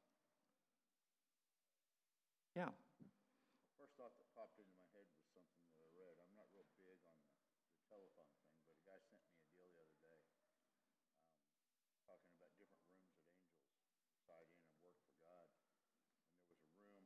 Yeah. 2.56 2.72
First 3.76 3.92
thought 4.00 4.16
that 4.16 4.24
popped 4.32 4.56
into 4.56 4.72
my 4.80 4.88
head 4.96 5.04
was 5.12 5.20
something 5.36 5.60
that 5.68 5.84
I 5.84 5.88
read. 5.92 6.16
I'm 6.16 6.32
not 6.32 6.48
real 6.56 6.64
big 6.80 6.96
on 7.04 7.12
the, 7.28 7.36
the 7.76 7.82
telephone 7.92 8.32
thing, 8.40 8.56
but 8.64 8.80
a 8.80 8.84
guy 8.88 8.96
sent 9.04 9.20
me 9.28 9.36
a 9.36 9.44
deal 9.52 9.68
the 9.76 9.84
other 9.84 10.00
day 10.00 10.16
um, 11.76 11.92
talking 12.08 12.32
about 12.40 12.56
different 12.56 12.88
rooms 12.88 13.20
that 13.20 13.36
angels 13.84 14.16
side 14.24 14.48
in 14.48 14.64
and 14.64 14.80
work 14.80 14.96
for 15.04 15.12
God. 15.20 15.52
And 15.52 16.40
there 16.40 16.56
was 16.56 16.64
a 16.72 16.80
room 16.88 17.04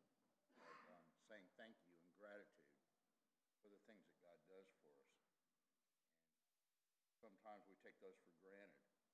of 0.62 0.78
um, 0.94 1.06
saying 1.26 1.48
thank 1.58 1.74
you 1.82 1.90
and 1.90 2.06
gratitude 2.22 2.78
for 3.58 3.72
the 3.72 3.82
things 3.90 4.06
that 4.06 4.20
God 4.22 4.38
does 4.46 4.70
for 4.78 4.94
us. 4.94 5.10
And 7.02 7.18
sometimes 7.18 7.66
we 7.66 7.74
take 7.82 7.98
those 7.98 8.20
for 8.22 8.36
granted 8.46 8.86
and 8.94 9.08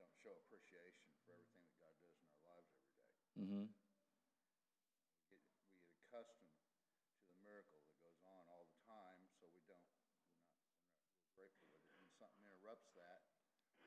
don't 0.00 0.16
show 0.24 0.34
appreciation 0.34 1.12
for 1.22 1.36
everything 1.36 1.62
that 1.64 1.76
God 1.80 1.94
does 2.00 2.16
in 2.16 2.26
our 2.32 2.42
lives 2.56 2.68
every 2.74 2.96
day. 3.06 3.25
Mm-hmm. 3.36 3.68
We 3.68 5.36
get, 5.36 5.44
we 5.72 5.80
get 5.84 5.96
accustomed 6.08 6.56
to 6.56 7.24
the 7.28 7.36
miracle 7.44 7.84
that 7.84 7.96
goes 8.00 8.16
on 8.24 8.42
all 8.48 8.64
the 8.64 8.80
time, 8.88 9.20
so 9.36 9.44
we 9.52 9.60
don't, 9.68 9.84
we're 9.92 10.16
not, 10.16 10.32
we're 10.56 10.96
not 10.96 11.12
real 11.12 11.28
grateful 11.36 11.68
with 11.68 11.84
it. 11.84 12.00
When 12.00 12.08
something 12.16 12.40
interrupts 12.48 12.88
that, 12.96 13.28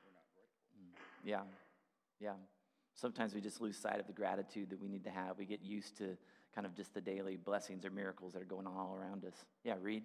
we're 0.06 0.14
not 0.14 0.30
grateful. 0.30 0.70
Yeah, 1.26 1.42
yeah. 2.22 2.38
Sometimes 2.94 3.34
we 3.34 3.40
just 3.40 3.60
lose 3.60 3.76
sight 3.76 3.98
of 3.98 4.06
the 4.06 4.12
gratitude 4.12 4.70
that 4.70 4.80
we 4.80 4.88
need 4.88 5.04
to 5.04 5.10
have. 5.10 5.38
We 5.38 5.46
get 5.46 5.62
used 5.62 5.96
to 5.98 6.16
kind 6.54 6.66
of 6.66 6.74
just 6.74 6.94
the 6.94 7.00
daily 7.00 7.36
blessings 7.36 7.84
or 7.84 7.90
miracles 7.90 8.32
that 8.34 8.42
are 8.42 8.46
going 8.46 8.66
on 8.66 8.76
all 8.76 8.94
around 8.94 9.24
us. 9.24 9.34
Yeah, 9.64 9.74
Reed? 9.80 10.02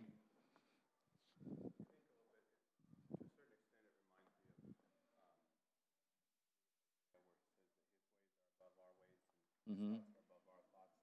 Mm-hmm. 9.65 9.97
above 9.97 10.45
our 10.45 10.61
thoughts. 10.69 11.01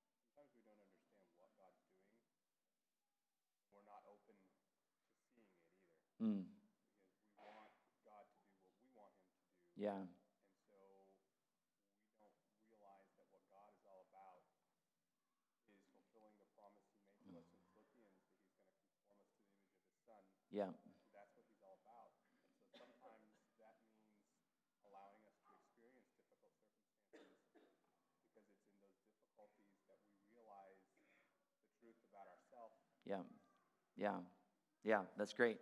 And 0.00 0.08
sometimes 0.16 0.48
we 0.56 0.64
don't 0.64 0.80
understand 0.80 1.28
what 1.36 1.52
God's 1.60 1.76
doing. 1.92 2.08
We're 3.68 3.84
not 3.84 4.00
open 4.08 4.32
to 4.32 4.48
seeing 4.64 4.88
it 4.88 5.20
either 5.36 5.52
Mm. 6.22 6.46
because 6.48 6.72
we 7.20 7.28
want 7.36 7.74
God 8.06 8.24
to 8.32 8.40
do 8.48 8.56
what 8.64 8.72
we 8.80 8.88
want 8.96 9.12
Him 9.20 9.28
to 9.28 9.44
do. 9.44 9.60
Yeah, 9.76 10.00
And 10.00 10.08
so 10.72 10.78
we 12.08 12.16
don't 12.16 12.38
realize 12.64 13.10
that 13.18 13.28
what 13.28 13.44
God 13.52 13.68
is 13.76 13.82
all 13.84 14.00
about 14.08 14.40
is 14.48 14.72
fulfilling 15.92 16.36
the 16.40 16.48
promise 16.56 16.88
He 17.20 17.28
made 17.28 17.44
to 17.52 17.58
us 17.60 17.68
in 17.76 17.84
Philippians 17.92 18.16
that 18.24 18.40
He's 18.40 18.48
going 18.48 18.62
to 18.62 18.80
conform 18.80 19.20
us 19.20 19.28
to 19.28 19.42
the 19.44 19.52
image 19.52 19.76
of 19.76 19.84
His 19.84 20.00
Son. 20.08 20.24
yeah, 20.48 20.70
That's 21.12 21.32
what 21.36 21.44
He's 21.44 21.60
all 21.60 21.76
about. 21.84 22.14
And 22.16 22.64
so 22.70 22.78
sometimes 22.78 23.26
that 23.60 23.74
means 23.84 24.22
allowing 24.86 25.20
us 25.26 25.36
to 25.42 25.50
experience 25.58 26.06
difficult 26.22 26.54
circumstances 27.10 28.06
because 28.30 28.46
it's 28.46 28.62
in 28.62 28.78
those 28.78 28.94
difficulties 29.10 29.82
that 29.90 29.98
we 30.06 30.14
realize 30.30 30.78
the 31.58 31.66
truth 31.82 31.98
about 32.14 32.30
ourselves. 32.30 32.78
Yeah, 33.12 33.22
yeah, 33.96 34.16
yeah. 34.84 35.00
That's 35.18 35.32
great. 35.32 35.58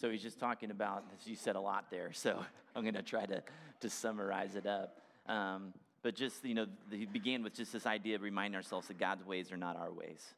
So 0.00 0.10
he's 0.10 0.22
just 0.22 0.38
talking 0.38 0.70
about, 0.70 1.04
you 1.24 1.36
said 1.36 1.56
a 1.56 1.60
lot 1.60 1.86
there, 1.90 2.12
so 2.12 2.44
I'm 2.76 2.82
going 2.82 2.94
to 2.94 3.02
try 3.02 3.26
to, 3.26 3.42
to 3.80 3.90
summarize 3.90 4.54
it 4.54 4.66
up. 4.66 5.00
Um, 5.26 5.72
but 6.02 6.14
just, 6.14 6.44
you 6.44 6.54
know, 6.54 6.66
he 6.90 7.06
began 7.06 7.42
with 7.42 7.54
just 7.54 7.72
this 7.72 7.86
idea 7.86 8.16
of 8.16 8.22
reminding 8.22 8.56
ourselves 8.56 8.88
that 8.88 8.98
God's 8.98 9.24
ways 9.24 9.52
are 9.52 9.56
not 9.56 9.76
our 9.76 9.92
ways. 9.92 10.34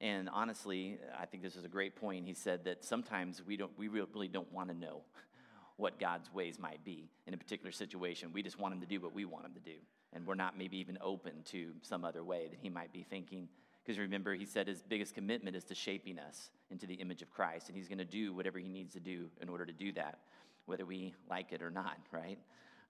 And 0.00 0.28
honestly, 0.32 0.98
I 1.18 1.26
think 1.26 1.42
this 1.42 1.56
is 1.56 1.64
a 1.64 1.68
great 1.68 1.96
point. 1.96 2.26
He 2.26 2.34
said 2.34 2.64
that 2.64 2.84
sometimes 2.84 3.42
we, 3.44 3.56
don't, 3.56 3.72
we 3.78 3.88
really 3.88 4.28
don't 4.28 4.52
want 4.52 4.68
to 4.68 4.76
know 4.76 5.02
what 5.76 5.98
God's 5.98 6.32
ways 6.32 6.58
might 6.58 6.84
be 6.84 7.08
in 7.26 7.34
a 7.34 7.36
particular 7.36 7.72
situation. 7.72 8.30
We 8.32 8.42
just 8.42 8.58
want 8.58 8.74
him 8.74 8.80
to 8.80 8.86
do 8.86 9.00
what 9.00 9.14
we 9.14 9.24
want 9.24 9.46
him 9.46 9.54
to 9.54 9.60
do. 9.60 9.76
And 10.12 10.26
we're 10.26 10.34
not 10.34 10.56
maybe 10.56 10.78
even 10.78 10.98
open 11.00 11.32
to 11.46 11.72
some 11.82 12.04
other 12.04 12.22
way 12.22 12.46
that 12.50 12.58
he 12.60 12.68
might 12.68 12.92
be 12.92 13.02
thinking. 13.02 13.48
Because 13.86 14.00
remember, 14.00 14.34
he 14.34 14.44
said 14.44 14.66
his 14.66 14.82
biggest 14.82 15.14
commitment 15.14 15.54
is 15.54 15.62
to 15.64 15.74
shaping 15.76 16.18
us 16.18 16.50
into 16.72 16.88
the 16.88 16.94
image 16.94 17.22
of 17.22 17.30
Christ. 17.30 17.68
And 17.68 17.76
he's 17.76 17.86
going 17.86 17.98
to 17.98 18.04
do 18.04 18.34
whatever 18.34 18.58
he 18.58 18.68
needs 18.68 18.94
to 18.94 19.00
do 19.00 19.28
in 19.40 19.48
order 19.48 19.64
to 19.64 19.72
do 19.72 19.92
that, 19.92 20.18
whether 20.64 20.84
we 20.84 21.14
like 21.30 21.52
it 21.52 21.62
or 21.62 21.70
not, 21.70 21.98
right? 22.10 22.38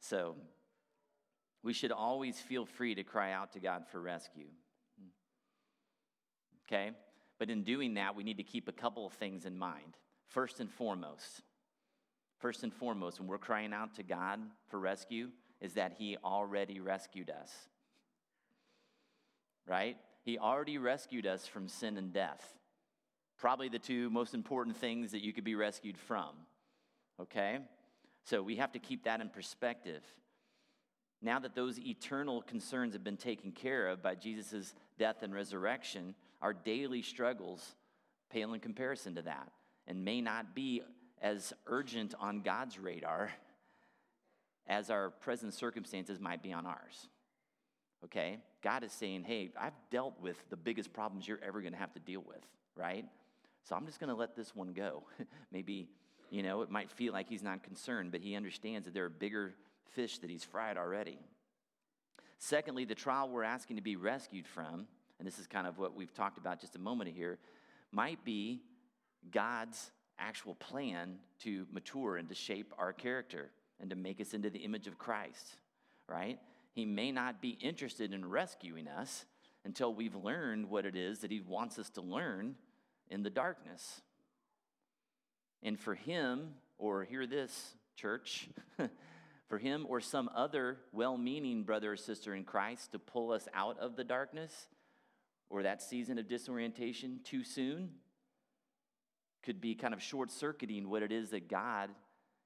So 0.00 0.36
we 1.62 1.74
should 1.74 1.92
always 1.92 2.40
feel 2.40 2.64
free 2.64 2.94
to 2.94 3.02
cry 3.02 3.32
out 3.32 3.52
to 3.52 3.60
God 3.60 3.84
for 3.92 4.00
rescue. 4.00 4.46
Okay? 6.66 6.92
But 7.38 7.50
in 7.50 7.62
doing 7.62 7.94
that, 7.94 8.16
we 8.16 8.24
need 8.24 8.38
to 8.38 8.42
keep 8.42 8.66
a 8.66 8.72
couple 8.72 9.06
of 9.06 9.12
things 9.12 9.44
in 9.44 9.58
mind. 9.58 9.98
First 10.28 10.60
and 10.60 10.70
foremost, 10.70 11.42
first 12.38 12.62
and 12.62 12.72
foremost, 12.72 13.20
when 13.20 13.28
we're 13.28 13.36
crying 13.36 13.74
out 13.74 13.96
to 13.96 14.02
God 14.02 14.40
for 14.68 14.80
rescue, 14.80 15.28
is 15.60 15.74
that 15.74 15.92
He 15.98 16.16
already 16.24 16.80
rescued 16.80 17.28
us. 17.28 17.52
Right? 19.68 19.98
He 20.26 20.38
already 20.38 20.76
rescued 20.76 21.25
us 21.25 21.47
from 21.47 21.68
sin 21.68 21.97
and 21.97 22.12
death. 22.12 22.45
Probably 23.38 23.68
the 23.68 23.78
two 23.78 24.11
most 24.11 24.35
important 24.35 24.76
things 24.76 25.12
that 25.12 25.23
you 25.23 25.33
could 25.33 25.45
be 25.45 25.54
rescued 25.54 25.97
from. 25.97 26.30
Okay? 27.23 27.61
So 28.25 28.42
we 28.42 28.56
have 28.56 28.73
to 28.73 28.80
keep 28.80 29.04
that 29.04 29.21
in 29.21 29.28
perspective. 29.28 30.02
Now 31.23 31.38
that 31.38 31.54
those 31.54 31.78
eternal 31.78 32.42
concerns 32.42 32.95
have 32.95 33.04
been 33.04 33.16
taken 33.16 33.52
care 33.52 33.87
of 33.87 34.02
by 34.02 34.16
Jesus' 34.16 34.75
death 34.99 35.23
and 35.23 35.33
resurrection, 35.33 36.16
our 36.42 36.52
daily 36.52 37.02
struggles 37.02 37.76
pale 38.28 38.52
in 38.52 38.59
comparison 38.59 39.14
to 39.14 39.23
that 39.23 39.52
and 39.87 40.04
may 40.04 40.21
not 40.21 40.56
be 40.56 40.83
as 41.23 41.52
urgent 41.68 42.14
on 42.18 42.40
God's 42.40 42.80
radar 42.80 43.30
as 44.66 44.90
our 44.90 45.11
present 45.11 45.54
circumstances 45.54 46.18
might 46.18 46.42
be 46.42 46.52
on 46.52 46.66
ours. 46.66 47.09
Okay? 48.06 48.38
God 48.62 48.84
is 48.84 48.92
saying, 48.92 49.25
hey, 49.25 49.50
I've 49.60 49.75
dealt 49.90 50.14
with 50.20 50.36
the 50.50 50.56
biggest 50.56 50.92
problems 50.92 51.26
you're 51.28 51.40
ever 51.42 51.60
to 51.72 51.78
have 51.78 51.92
to 51.94 52.00
deal 52.00 52.22
with, 52.26 52.44
right? 52.75 53.04
So 53.64 53.76
I'm 53.76 53.86
just 53.86 54.00
to 54.10 54.14
let 54.14 54.36
this 54.36 54.54
one 54.54 54.72
go. 54.72 55.02
Maybe, 55.52 55.88
you 56.30 56.42
know, 56.42 56.62
it 56.62 56.70
might 56.70 56.90
feel 56.90 57.12
like 57.12 57.28
he's 57.28 57.42
not 57.42 57.62
concerned, 57.62 58.12
but 58.12 58.20
he 58.20 58.34
understands 58.34 58.86
that 58.86 58.94
there 58.94 59.04
are 59.04 59.10
bigger 59.10 59.54
fish 59.94 60.18
that 60.18 60.30
he's 60.30 60.44
fried 60.44 60.76
already. 60.76 61.18
Secondly, 62.38 62.84
the 62.84 62.94
trial 62.94 63.28
we're 63.28 63.42
asking 63.42 63.76
to 63.76 63.82
be 63.82 63.96
rescued 63.96 64.46
from, 64.46 64.86
and 65.18 65.26
this 65.26 65.38
is 65.38 65.46
kind 65.46 65.66
of 65.66 65.78
what 65.78 65.96
we've 65.96 66.14
talked 66.14 66.38
about 66.38 66.60
just 66.60 66.76
a 66.76 66.78
moment 66.78 67.10
here, 67.14 67.38
might 67.92 68.25
be 68.25 68.60
God's 69.30 69.90
actual 70.18 70.54
plan 70.54 71.16
to 71.40 71.66
mature 71.72 72.16
and 72.16 72.28
to 72.28 72.34
shape 72.34 72.72
our 72.78 72.92
character 72.92 73.50
and 73.80 73.90
to 73.90 73.96
make 73.96 74.20
us 74.20 74.34
into 74.34 74.50
the 74.50 74.58
image 74.60 74.86
of 74.86 74.98
Christ, 74.98 75.56
right? 76.08 76.38
He 76.76 76.85
may 76.85 77.11
not 77.11 77.40
be 77.40 77.56
interested 77.62 78.12
in 78.12 78.28
rescuing 78.28 78.87
us 78.87 79.25
until 79.64 79.95
we've 79.95 80.14
learned 80.14 80.68
what 80.68 80.85
it 80.85 80.95
is 80.95 81.21
that 81.21 81.30
He 81.30 81.40
wants 81.40 81.78
us 81.78 81.88
to 81.90 82.02
learn 82.02 82.54
in 83.09 83.23
the 83.23 83.30
darkness. 83.30 84.02
And 85.62 85.80
for 85.80 85.95
Him, 85.95 86.50
or 86.76 87.04
hear 87.04 87.26
this, 87.26 87.75
church, 87.97 88.50
for 89.49 89.56
Him 89.56 89.87
or 89.88 90.02
some 90.02 90.28
other 90.35 90.76
well 90.92 91.16
meaning 91.16 91.62
brother 91.62 91.95
or 91.95 91.97
sister 91.97 92.35
in 92.35 92.45
Christ 92.45 92.92
to 92.92 92.99
pull 92.99 93.33
us 93.33 93.49
out 93.54 93.78
of 93.78 93.97
the 93.97 94.04
darkness 94.04 94.68
or 95.49 95.62
that 95.62 95.80
season 95.80 96.18
of 96.18 96.28
disorientation 96.28 97.21
too 97.25 97.42
soon 97.42 97.88
could 99.42 99.62
be 99.62 99.75
kind 99.75 99.95
of 99.95 100.02
short 100.02 100.30
circuiting 100.30 100.90
what 100.90 101.02
it 101.02 101.11
is 101.11 101.30
that 101.30 101.49
God 101.49 101.88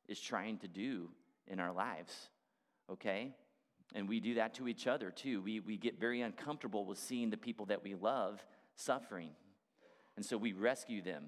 is 0.07 0.21
trying 0.21 0.59
to 0.59 0.69
do 0.69 1.09
in 1.49 1.59
our 1.59 1.73
lives, 1.73 2.15
okay? 2.89 3.35
And 3.95 4.09
we 4.09 4.21
do 4.21 4.35
that 4.35 4.55
to 4.55 4.69
each 4.69 4.87
other 4.87 5.11
too. 5.11 5.43
We, 5.43 5.61
we 5.61 5.77
get 5.77 5.99
very 5.99 6.21
uncomfortable 6.21 6.85
with 6.85 6.99
seeing 6.99 7.31
the 7.31 7.37
people 7.37 7.67
that 7.67 7.83
we 7.83 7.95
love 7.95 8.45
suffering. 8.77 9.31
And 10.17 10.25
so 10.25 10.37
we 10.37 10.53
rescue 10.53 11.03
them 11.03 11.27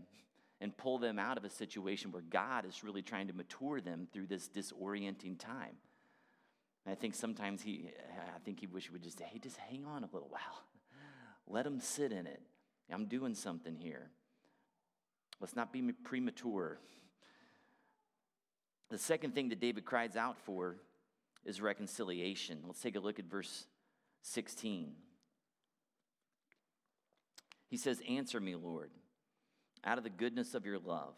and 0.61 0.77
pull 0.77 0.99
them 0.99 1.19
out 1.19 1.37
of 1.37 1.45
a 1.45 1.51
situation 1.51 2.13
where 2.13 2.23
God 2.23 2.65
is 2.65 2.85
really 2.85 3.03
trying 3.03 3.27
to 3.27 3.33
mature 3.33 3.81
them 3.81 4.07
through 4.13 4.29
this 4.29 4.49
disorienting 4.49 5.39
time. 5.39 5.77
And 6.85 6.93
I 6.93 6.95
think 6.95 7.15
sometimes 7.15 7.63
he, 7.63 7.91
I 8.35 8.39
think 8.45 8.61
he 8.61 8.67
wish 8.67 8.87
he 8.87 8.91
would 8.91 9.03
just 9.03 9.19
say, 9.19 9.25
hey, 9.29 9.39
just 9.39 9.57
hang 9.57 9.85
on 9.85 10.05
a 10.05 10.09
little 10.13 10.29
while. 10.29 10.65
Let 11.49 11.65
them 11.65 11.81
sit 11.81 12.13
in 12.13 12.27
it. 12.27 12.41
I'm 12.93 13.07
doing 13.07 13.35
something 13.35 13.75
here. 13.75 14.11
Let's 15.41 15.57
not 15.57 15.73
be 15.73 15.83
premature. 16.05 16.79
The 18.91 18.99
second 18.99 19.35
thing 19.35 19.49
that 19.49 19.61
David 19.61 19.85
cries 19.85 20.17
out 20.17 20.37
for 20.45 20.77
is 21.45 21.61
reconciliation. 21.61 22.61
Let's 22.67 22.81
take 22.81 22.97
a 22.97 23.01
look 23.01 23.19
at 23.19 23.25
verse 23.27 23.67
16. 24.23 24.93
He 27.69 27.77
says, 27.77 28.03
Answer 28.09 28.41
me, 28.41 28.55
Lord, 28.55 28.91
out 29.85 29.99
of 29.99 30.05
the 30.05 30.11
goodness 30.11 30.55
of 30.55 30.67
your 30.67 30.79
love. 30.79 31.15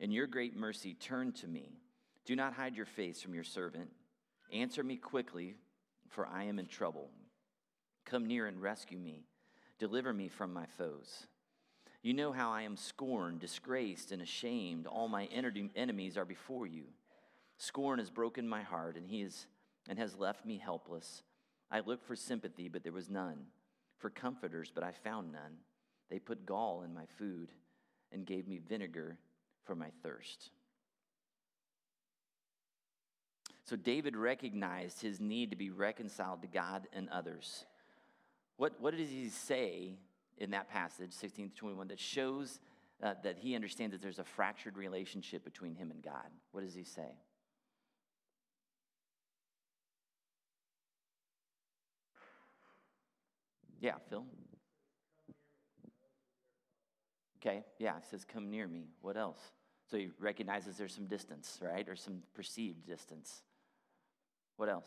In 0.00 0.10
your 0.10 0.26
great 0.26 0.56
mercy, 0.56 0.94
turn 0.94 1.32
to 1.32 1.46
me. 1.46 1.78
Do 2.26 2.34
not 2.34 2.54
hide 2.54 2.76
your 2.76 2.86
face 2.86 3.22
from 3.22 3.34
your 3.34 3.44
servant. 3.44 3.90
Answer 4.52 4.82
me 4.82 4.96
quickly, 4.96 5.54
for 6.08 6.26
I 6.26 6.44
am 6.44 6.58
in 6.58 6.66
trouble. 6.66 7.10
Come 8.04 8.26
near 8.26 8.46
and 8.46 8.60
rescue 8.60 8.98
me. 8.98 9.24
Deliver 9.78 10.12
me 10.12 10.28
from 10.28 10.52
my 10.52 10.66
foes. 10.66 11.26
You 12.02 12.12
know 12.12 12.32
how 12.32 12.50
I 12.52 12.62
am 12.62 12.76
scorned, 12.76 13.40
disgraced, 13.40 14.12
and 14.12 14.20
ashamed. 14.20 14.86
All 14.86 15.08
my 15.08 15.26
enemies 15.26 16.18
are 16.18 16.26
before 16.26 16.66
you. 16.66 16.84
Scorn 17.56 17.98
has 17.98 18.10
broken 18.10 18.48
my 18.48 18.62
heart, 18.62 18.96
and 18.96 19.08
he 19.08 19.22
has 19.22 19.46
and 19.88 19.98
has 19.98 20.16
left 20.16 20.44
me 20.44 20.58
helpless. 20.58 21.22
I 21.70 21.80
looked 21.80 22.06
for 22.06 22.16
sympathy, 22.16 22.68
but 22.68 22.82
there 22.82 22.92
was 22.92 23.10
none, 23.10 23.46
for 23.98 24.10
comforters, 24.10 24.70
but 24.74 24.84
I 24.84 24.92
found 24.92 25.32
none. 25.32 25.56
They 26.10 26.18
put 26.18 26.46
gall 26.46 26.82
in 26.82 26.94
my 26.94 27.06
food 27.18 27.50
and 28.12 28.26
gave 28.26 28.46
me 28.46 28.58
vinegar 28.58 29.18
for 29.64 29.74
my 29.74 29.88
thirst. 30.02 30.50
So 33.64 33.76
David 33.76 34.14
recognized 34.14 35.00
his 35.00 35.20
need 35.20 35.50
to 35.50 35.56
be 35.56 35.70
reconciled 35.70 36.42
to 36.42 36.48
God 36.48 36.86
and 36.92 37.08
others. 37.08 37.64
What, 38.56 38.74
what 38.78 38.96
does 38.96 39.08
he 39.08 39.30
say 39.30 39.96
in 40.36 40.50
that 40.50 40.68
passage, 40.68 41.12
16 41.12 41.50
to 41.50 41.54
21, 41.56 41.88
that 41.88 41.98
shows 41.98 42.60
uh, 43.02 43.14
that 43.22 43.38
he 43.38 43.54
understands 43.54 43.92
that 43.92 44.02
there's 44.02 44.18
a 44.18 44.24
fractured 44.24 44.76
relationship 44.76 45.44
between 45.44 45.74
him 45.74 45.90
and 45.90 46.02
God? 46.02 46.28
What 46.52 46.62
does 46.62 46.74
he 46.74 46.84
say? 46.84 47.16
Yeah, 53.80 53.94
Phil? 54.08 54.24
Okay, 57.38 57.64
yeah, 57.78 57.96
it 57.98 58.04
says, 58.10 58.24
Come 58.24 58.50
near 58.50 58.66
me. 58.66 58.88
What 59.02 59.16
else? 59.16 59.38
So 59.90 59.98
he 59.98 60.08
recognizes 60.18 60.78
there's 60.78 60.94
some 60.94 61.06
distance, 61.06 61.58
right? 61.60 61.86
Or 61.88 61.96
some 61.96 62.22
perceived 62.34 62.86
distance. 62.86 63.42
What 64.56 64.68
else? 64.68 64.86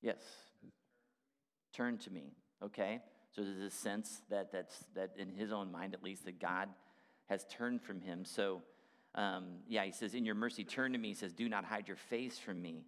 Yes. 0.00 0.18
Turn 1.72 1.98
to 1.98 2.10
me. 2.10 2.32
Okay. 2.62 3.00
So 3.34 3.42
there's 3.42 3.60
a 3.60 3.70
sense 3.70 4.22
that 4.30 4.52
that's 4.52 4.84
that 4.94 5.12
in 5.16 5.30
his 5.30 5.52
own 5.52 5.72
mind, 5.72 5.94
at 5.94 6.02
least, 6.02 6.24
that 6.26 6.38
God 6.38 6.68
has 7.26 7.46
turned 7.50 7.82
from 7.82 8.00
him. 8.00 8.24
So 8.24 8.62
um, 9.14 9.58
yeah, 9.68 9.84
he 9.84 9.92
says, 9.92 10.14
"In 10.14 10.24
your 10.24 10.34
mercy, 10.34 10.64
turn 10.64 10.92
to 10.92 10.98
me." 10.98 11.08
He 11.08 11.14
says, 11.14 11.32
"Do 11.32 11.48
not 11.48 11.64
hide 11.64 11.88
your 11.88 11.96
face 11.96 12.38
from 12.38 12.60
me." 12.60 12.84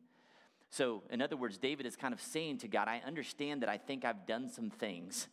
So, 0.70 1.02
in 1.10 1.22
other 1.22 1.36
words, 1.36 1.58
David 1.58 1.86
is 1.86 1.96
kind 1.96 2.12
of 2.12 2.20
saying 2.20 2.58
to 2.58 2.68
God, 2.68 2.88
"I 2.88 3.00
understand 3.06 3.62
that 3.62 3.68
I 3.68 3.78
think 3.78 4.04
I've 4.04 4.26
done 4.26 4.48
some 4.48 4.70
things 4.70 5.28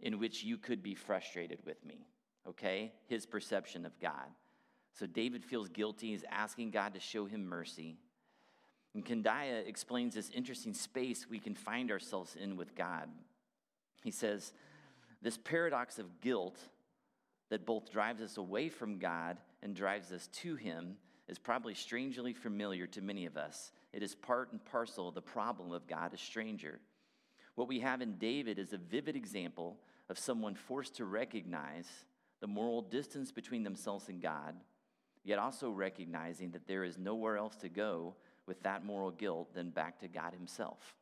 in 0.00 0.18
which 0.18 0.44
you 0.44 0.56
could 0.56 0.82
be 0.82 0.94
frustrated 0.94 1.64
with 1.64 1.84
me." 1.84 2.06
Okay, 2.46 2.92
his 3.08 3.26
perception 3.26 3.84
of 3.84 3.98
God. 3.98 4.30
So 4.92 5.06
David 5.06 5.44
feels 5.44 5.68
guilty. 5.68 6.10
He's 6.10 6.24
asking 6.30 6.70
God 6.70 6.94
to 6.94 7.00
show 7.00 7.26
him 7.26 7.46
mercy. 7.46 7.98
And 8.94 9.04
Kandiah 9.04 9.66
explains 9.66 10.14
this 10.14 10.30
interesting 10.30 10.72
space 10.72 11.28
we 11.28 11.38
can 11.38 11.54
find 11.54 11.90
ourselves 11.90 12.34
in 12.34 12.56
with 12.56 12.74
God. 12.74 13.10
He 14.06 14.12
says, 14.12 14.52
This 15.20 15.36
paradox 15.36 15.98
of 15.98 16.20
guilt 16.20 16.60
that 17.50 17.66
both 17.66 17.90
drives 17.90 18.22
us 18.22 18.36
away 18.36 18.68
from 18.68 19.00
God 19.00 19.36
and 19.64 19.74
drives 19.74 20.12
us 20.12 20.28
to 20.28 20.54
Him 20.54 20.96
is 21.26 21.40
probably 21.40 21.74
strangely 21.74 22.32
familiar 22.32 22.86
to 22.86 23.02
many 23.02 23.26
of 23.26 23.36
us. 23.36 23.72
It 23.92 24.04
is 24.04 24.14
part 24.14 24.52
and 24.52 24.64
parcel 24.64 25.08
of 25.08 25.16
the 25.16 25.22
problem 25.22 25.72
of 25.72 25.88
God 25.88 26.14
a 26.14 26.16
stranger. 26.16 26.78
What 27.56 27.66
we 27.66 27.80
have 27.80 28.00
in 28.00 28.16
David 28.16 28.60
is 28.60 28.72
a 28.72 28.78
vivid 28.78 29.16
example 29.16 29.76
of 30.08 30.20
someone 30.20 30.54
forced 30.54 30.94
to 30.98 31.04
recognize 31.04 31.88
the 32.38 32.46
moral 32.46 32.82
distance 32.82 33.32
between 33.32 33.64
themselves 33.64 34.08
and 34.08 34.22
God, 34.22 34.54
yet 35.24 35.40
also 35.40 35.68
recognizing 35.68 36.52
that 36.52 36.68
there 36.68 36.84
is 36.84 36.96
nowhere 36.96 37.38
else 37.38 37.56
to 37.56 37.68
go 37.68 38.14
with 38.46 38.62
that 38.62 38.84
moral 38.84 39.10
guilt 39.10 39.52
than 39.52 39.70
back 39.70 39.98
to 39.98 40.06
God 40.06 40.32
Himself. 40.32 40.94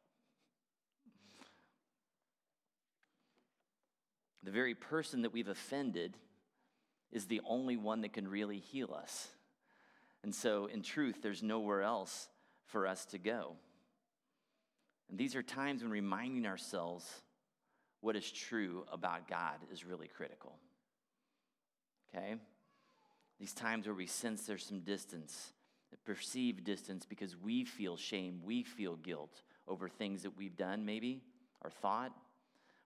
The 4.44 4.50
very 4.50 4.74
person 4.74 5.22
that 5.22 5.32
we've 5.32 5.48
offended 5.48 6.16
is 7.10 7.26
the 7.26 7.40
only 7.46 7.76
one 7.76 8.02
that 8.02 8.12
can 8.12 8.28
really 8.28 8.58
heal 8.58 8.94
us. 8.94 9.28
And 10.22 10.34
so, 10.34 10.66
in 10.66 10.82
truth, 10.82 11.18
there's 11.22 11.42
nowhere 11.42 11.82
else 11.82 12.28
for 12.66 12.86
us 12.86 13.04
to 13.06 13.18
go. 13.18 13.52
And 15.08 15.18
these 15.18 15.34
are 15.34 15.42
times 15.42 15.82
when 15.82 15.90
reminding 15.90 16.46
ourselves 16.46 17.04
what 18.00 18.16
is 18.16 18.30
true 18.30 18.84
about 18.92 19.28
God 19.28 19.56
is 19.72 19.84
really 19.84 20.08
critical. 20.08 20.56
Okay? 22.14 22.34
These 23.38 23.54
times 23.54 23.86
where 23.86 23.94
we 23.94 24.06
sense 24.06 24.42
there's 24.42 24.64
some 24.64 24.80
distance, 24.80 25.52
perceived 26.04 26.64
distance 26.64 27.06
because 27.06 27.36
we 27.36 27.64
feel 27.64 27.96
shame, 27.96 28.40
we 28.44 28.62
feel 28.62 28.96
guilt 28.96 29.42
over 29.66 29.88
things 29.88 30.22
that 30.22 30.36
we've 30.36 30.56
done, 30.56 30.84
maybe, 30.84 31.22
or 31.62 31.70
thought, 31.70 32.12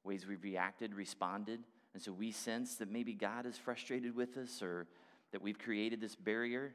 ways 0.04 0.26
we've 0.26 0.42
reacted, 0.42 0.94
responded. 0.94 1.60
And 1.94 2.02
so 2.02 2.12
we 2.12 2.32
sense 2.32 2.76
that 2.76 2.90
maybe 2.90 3.14
God 3.14 3.46
is 3.46 3.56
frustrated 3.56 4.14
with 4.14 4.36
us 4.36 4.62
or 4.62 4.86
that 5.32 5.42
we've 5.42 5.58
created 5.58 6.00
this 6.00 6.14
barrier. 6.14 6.74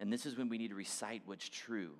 And 0.00 0.12
this 0.12 0.26
is 0.26 0.36
when 0.36 0.48
we 0.48 0.58
need 0.58 0.68
to 0.68 0.76
recite 0.76 1.22
what's 1.26 1.48
true, 1.48 1.92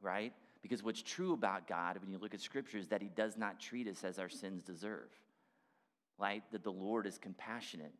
right? 0.00 0.32
Because 0.62 0.82
what's 0.82 1.02
true 1.02 1.32
about 1.32 1.68
God, 1.68 1.98
when 2.00 2.10
you 2.10 2.18
look 2.18 2.34
at 2.34 2.40
Scripture, 2.40 2.78
is 2.78 2.88
that 2.88 3.02
He 3.02 3.08
does 3.08 3.36
not 3.36 3.60
treat 3.60 3.86
us 3.86 4.02
as 4.02 4.18
our 4.18 4.28
sins 4.28 4.62
deserve, 4.62 5.08
right? 6.18 6.42
That 6.50 6.64
the 6.64 6.72
Lord 6.72 7.06
is 7.06 7.18
compassionate, 7.18 7.94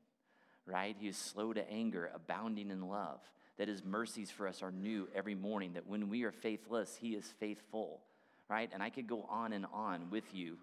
right? 0.67 0.97
He 0.99 1.07
is 1.07 1.17
slow 1.17 1.53
to 1.53 1.71
anger, 1.71 2.11
abounding 2.13 2.71
in 2.71 2.89
love, 2.89 3.21
that 3.57 3.69
His 3.69 3.85
mercies 3.85 4.31
for 4.31 4.49
us 4.49 4.63
are 4.63 4.73
new 4.73 5.09
every 5.15 5.37
morning, 5.37 5.75
that 5.75 5.87
when 5.87 6.09
we 6.09 6.25
are 6.25 6.33
faithless, 6.33 6.97
He 7.01 7.11
is 7.11 7.25
faithful, 7.39 8.01
right? 8.49 8.71
And 8.73 8.83
I 8.83 8.91
could 8.91 9.07
go 9.07 9.27
on 9.29 9.53
and 9.53 9.67
on 9.73 10.11
with 10.11 10.35
you, 10.35 10.57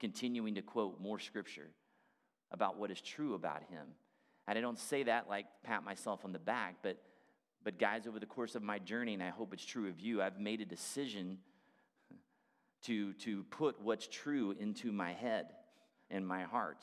continuing 0.00 0.54
to 0.56 0.62
quote 0.62 1.00
more 1.00 1.18
Scripture 1.18 1.70
about 2.52 2.78
what 2.78 2.90
is 2.90 3.00
true 3.00 3.34
about 3.34 3.62
Him. 3.70 3.86
And 4.48 4.58
I 4.58 4.60
don't 4.60 4.78
say 4.78 5.02
that 5.04 5.28
like 5.28 5.46
pat 5.64 5.84
myself 5.84 6.24
on 6.24 6.32
the 6.32 6.38
back, 6.38 6.76
but 6.82 6.98
but, 7.66 7.80
guys, 7.80 8.06
over 8.06 8.20
the 8.20 8.26
course 8.26 8.54
of 8.54 8.62
my 8.62 8.78
journey, 8.78 9.14
and 9.14 9.20
I 9.20 9.30
hope 9.30 9.52
it's 9.52 9.64
true 9.64 9.88
of 9.88 9.98
you, 9.98 10.22
I've 10.22 10.38
made 10.38 10.60
a 10.60 10.64
decision 10.64 11.38
to, 12.84 13.12
to 13.14 13.42
put 13.50 13.82
what's 13.82 14.06
true 14.06 14.54
into 14.56 14.92
my 14.92 15.12
head 15.12 15.46
and 16.08 16.24
my 16.24 16.44
heart 16.44 16.78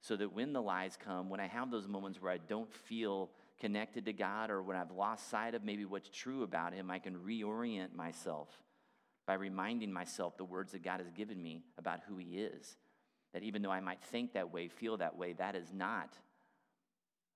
so 0.00 0.14
that 0.14 0.32
when 0.32 0.52
the 0.52 0.62
lies 0.62 0.96
come, 0.96 1.28
when 1.28 1.40
I 1.40 1.48
have 1.48 1.72
those 1.72 1.88
moments 1.88 2.22
where 2.22 2.30
I 2.30 2.38
don't 2.38 2.72
feel 2.72 3.30
connected 3.58 4.04
to 4.04 4.12
God 4.12 4.48
or 4.48 4.62
when 4.62 4.76
I've 4.76 4.92
lost 4.92 5.28
sight 5.28 5.56
of 5.56 5.64
maybe 5.64 5.84
what's 5.84 6.08
true 6.08 6.44
about 6.44 6.72
Him, 6.72 6.88
I 6.88 7.00
can 7.00 7.16
reorient 7.16 7.92
myself 7.92 8.48
by 9.30 9.34
reminding 9.34 9.92
myself 9.92 10.36
the 10.36 10.44
words 10.44 10.72
that 10.72 10.82
God 10.82 10.98
has 10.98 11.12
given 11.12 11.40
me 11.40 11.62
about 11.78 12.00
who 12.08 12.16
He 12.16 12.40
is. 12.40 12.76
That 13.32 13.44
even 13.44 13.62
though 13.62 13.70
I 13.70 13.78
might 13.78 14.02
think 14.02 14.32
that 14.32 14.52
way, 14.52 14.66
feel 14.66 14.96
that 14.96 15.16
way, 15.16 15.34
that 15.34 15.54
is 15.54 15.72
not 15.72 16.18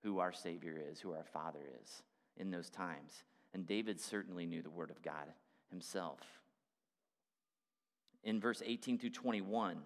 who 0.03 0.19
our 0.19 0.33
Savior 0.33 0.77
is, 0.91 0.99
who 0.99 1.13
our 1.13 1.23
Father 1.23 1.61
is 1.81 2.03
in 2.37 2.51
those 2.51 2.69
times. 2.69 3.23
And 3.53 3.65
David 3.65 4.01
certainly 4.01 4.45
knew 4.45 4.61
the 4.61 4.71
Word 4.71 4.91
of 4.91 5.03
God 5.03 5.29
himself. 5.71 6.19
In 8.25 8.41
verse 8.41 8.61
18 8.67 8.99
through 8.99 9.11
21, 9.11 9.77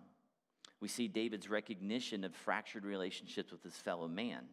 we 0.81 0.89
see 0.89 1.09
David's 1.09 1.51
recognition 1.51 2.25
of 2.25 2.35
fractured 2.35 2.87
relationships 2.87 3.53
with 3.53 3.63
his 3.63 3.77
fellow 3.77 4.09
man. 4.09 4.45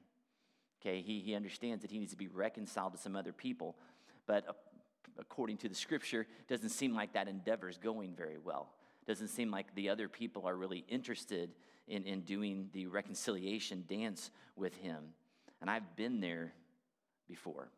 Okay, 0.81 1.01
he, 1.01 1.21
he 1.21 1.35
understands 1.35 1.83
that 1.83 1.91
he 1.91 1.99
needs 1.99 2.11
to 2.11 2.17
be 2.17 2.27
reconciled 2.27 2.91
to 2.95 2.99
some 2.99 3.15
other 3.15 3.31
people, 3.31 3.77
but 4.27 4.43
according 5.19 5.57
to 5.57 5.69
the 5.69 5.75
scripture, 5.75 6.27
doesn't 6.47 6.69
seem 6.69 6.93
like 6.93 7.13
that 7.13 7.27
endeavor 7.27 7.69
is 7.69 7.77
going 7.77 8.13
very 8.15 8.37
well. 8.37 8.69
Doesn't 9.07 9.27
seem 9.27 9.51
like 9.51 9.73
the 9.75 9.89
other 9.89 10.07
people 10.07 10.47
are 10.47 10.55
really 10.55 10.83
interested 10.87 11.51
in, 11.87 12.03
in 12.03 12.21
doing 12.21 12.69
the 12.73 12.87
reconciliation 12.87 13.85
dance 13.87 14.31
with 14.55 14.75
him. 14.77 14.97
And 15.61 15.69
I've 15.69 15.95
been 15.95 16.19
there 16.19 16.53
before. 17.27 17.69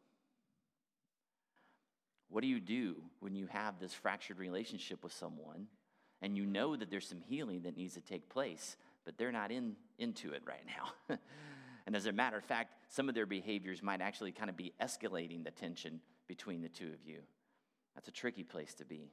What 2.29 2.41
do 2.41 2.47
you 2.47 2.59
do 2.59 2.95
when 3.19 3.35
you 3.35 3.47
have 3.47 3.79
this 3.79 3.93
fractured 3.93 4.39
relationship 4.39 5.03
with 5.03 5.13
someone 5.13 5.67
and 6.21 6.35
you 6.35 6.45
know 6.45 6.75
that 6.75 6.89
there's 6.89 7.07
some 7.07 7.21
healing 7.21 7.61
that 7.61 7.77
needs 7.77 7.93
to 7.93 8.01
take 8.01 8.29
place, 8.29 8.75
but 9.05 9.17
they're 9.17 9.31
not 9.31 9.51
in, 9.51 9.75
into 9.97 10.31
it 10.33 10.43
right 10.45 10.63
now? 10.65 11.17
and 11.85 11.95
as 11.95 12.05
a 12.05 12.11
matter 12.11 12.37
of 12.37 12.43
fact, 12.43 12.73
some 12.89 13.07
of 13.07 13.15
their 13.15 13.25
behaviors 13.25 13.83
might 13.83 14.01
actually 14.01 14.31
kind 14.31 14.49
of 14.49 14.57
be 14.57 14.73
escalating 14.81 15.43
the 15.43 15.51
tension 15.51 16.01
between 16.27 16.61
the 16.61 16.69
two 16.69 16.87
of 16.87 17.05
you. 17.05 17.19
That's 17.95 18.07
a 18.07 18.11
tricky 18.11 18.43
place 18.43 18.73
to 18.75 18.85
be. 18.85 19.11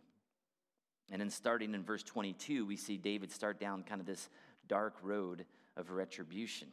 And 1.10 1.20
then 1.20 1.30
starting 1.30 1.74
in 1.74 1.84
verse 1.84 2.02
22, 2.02 2.66
we 2.66 2.76
see 2.76 2.96
David 2.96 3.30
start 3.30 3.60
down 3.60 3.82
kind 3.82 4.00
of 4.00 4.06
this 4.06 4.28
dark 4.68 4.94
road 5.02 5.44
of 5.76 5.90
retribution, 5.90 6.68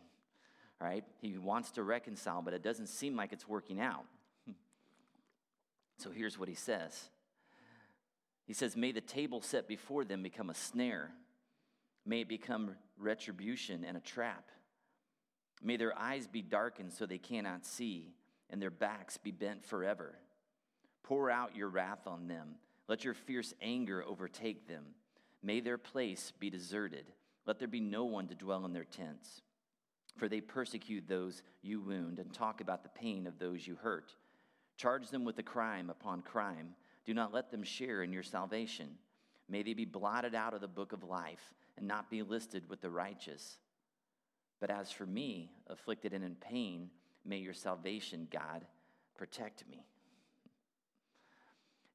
right? 0.79 1.03
He 1.19 1.37
wants 1.37 1.71
to 1.71 1.83
reconcile, 1.83 2.41
but 2.41 2.53
it 2.53 2.63
doesn't 2.63 2.87
seem 2.87 3.15
like 3.15 3.33
it's 3.33 3.47
working 3.47 3.79
out. 3.79 4.05
So 5.97 6.09
here's 6.09 6.39
what 6.39 6.49
he 6.49 6.55
says 6.55 7.09
He 8.47 8.53
says, 8.53 8.75
May 8.75 8.91
the 8.91 9.01
table 9.01 9.41
set 9.41 9.67
before 9.67 10.03
them 10.03 10.23
become 10.23 10.49
a 10.49 10.55
snare, 10.55 11.11
may 12.05 12.21
it 12.21 12.29
become 12.29 12.75
retribution 12.97 13.83
and 13.85 13.95
a 13.95 14.01
trap. 14.01 14.49
May 15.63 15.77
their 15.77 15.97
eyes 15.97 16.25
be 16.25 16.41
darkened 16.41 16.91
so 16.91 17.05
they 17.05 17.19
cannot 17.19 17.65
see, 17.67 18.15
and 18.49 18.59
their 18.59 18.71
backs 18.71 19.17
be 19.17 19.29
bent 19.29 19.63
forever. 19.63 20.15
Pour 21.11 21.29
out 21.29 21.57
your 21.57 21.67
wrath 21.67 22.07
on 22.07 22.29
them. 22.29 22.55
Let 22.87 23.03
your 23.03 23.13
fierce 23.13 23.53
anger 23.61 24.01
overtake 24.01 24.65
them. 24.65 24.85
May 25.43 25.59
their 25.59 25.77
place 25.77 26.31
be 26.39 26.49
deserted. 26.49 27.03
Let 27.45 27.59
there 27.59 27.67
be 27.67 27.81
no 27.81 28.05
one 28.05 28.29
to 28.29 28.33
dwell 28.33 28.63
in 28.63 28.71
their 28.71 28.85
tents. 28.85 29.41
For 30.15 30.29
they 30.29 30.39
persecute 30.39 31.09
those 31.09 31.43
you 31.61 31.81
wound 31.81 32.19
and 32.19 32.33
talk 32.33 32.61
about 32.61 32.83
the 32.83 32.97
pain 32.97 33.27
of 33.27 33.39
those 33.39 33.67
you 33.67 33.75
hurt. 33.75 34.15
Charge 34.77 35.09
them 35.09 35.25
with 35.25 35.37
a 35.37 35.43
crime 35.43 35.89
upon 35.89 36.21
crime. 36.21 36.75
Do 37.03 37.13
not 37.13 37.33
let 37.33 37.51
them 37.51 37.63
share 37.63 38.03
in 38.03 38.13
your 38.13 38.23
salvation. 38.23 38.91
May 39.49 39.63
they 39.63 39.73
be 39.73 39.83
blotted 39.83 40.33
out 40.33 40.53
of 40.53 40.61
the 40.61 40.67
book 40.69 40.93
of 40.93 41.03
life 41.03 41.53
and 41.77 41.85
not 41.85 42.09
be 42.09 42.21
listed 42.21 42.69
with 42.69 42.79
the 42.79 42.89
righteous. 42.89 43.57
But 44.61 44.71
as 44.71 44.93
for 44.93 45.05
me, 45.05 45.51
afflicted 45.67 46.13
and 46.13 46.23
in 46.23 46.35
pain, 46.35 46.89
may 47.25 47.39
your 47.39 47.53
salvation, 47.53 48.29
God, 48.31 48.65
protect 49.17 49.67
me. 49.69 49.83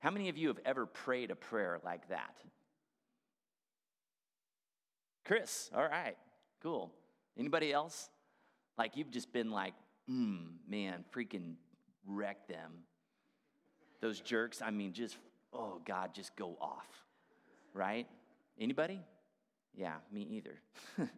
How 0.01 0.11
many 0.11 0.29
of 0.29 0.37
you 0.37 0.49
have 0.49 0.61
ever 0.65 0.87
prayed 0.87 1.31
a 1.31 1.37
prayer 1.37 1.81
like 1.85 2.09
that? 2.09 2.37
Chris, 5.25 5.71
all 5.75 5.89
right, 5.89 6.17
cool. 6.63 6.93
Anybody 7.39 7.73
else? 7.73 8.09
Like 8.79 8.97
you've 8.97 9.11
just 9.11 9.33
been 9.33 9.51
like, 9.51 9.75
mm, 10.09 10.47
man, 10.69 11.05
freaking 11.15 11.55
wreck 12.07 12.47
them. 12.47 12.73
Those 14.01 14.21
jerks, 14.21 14.63
I 14.63 14.71
mean, 14.71 14.93
just, 14.93 15.17
oh 15.53 15.81
God, 15.85 16.15
just 16.15 16.37
go 16.37 16.57
off, 16.61 16.87
right? 17.73 18.07
Anybody? 18.61 19.03
Yeah, 19.75 19.95
me 20.13 20.23
either. 20.23 20.61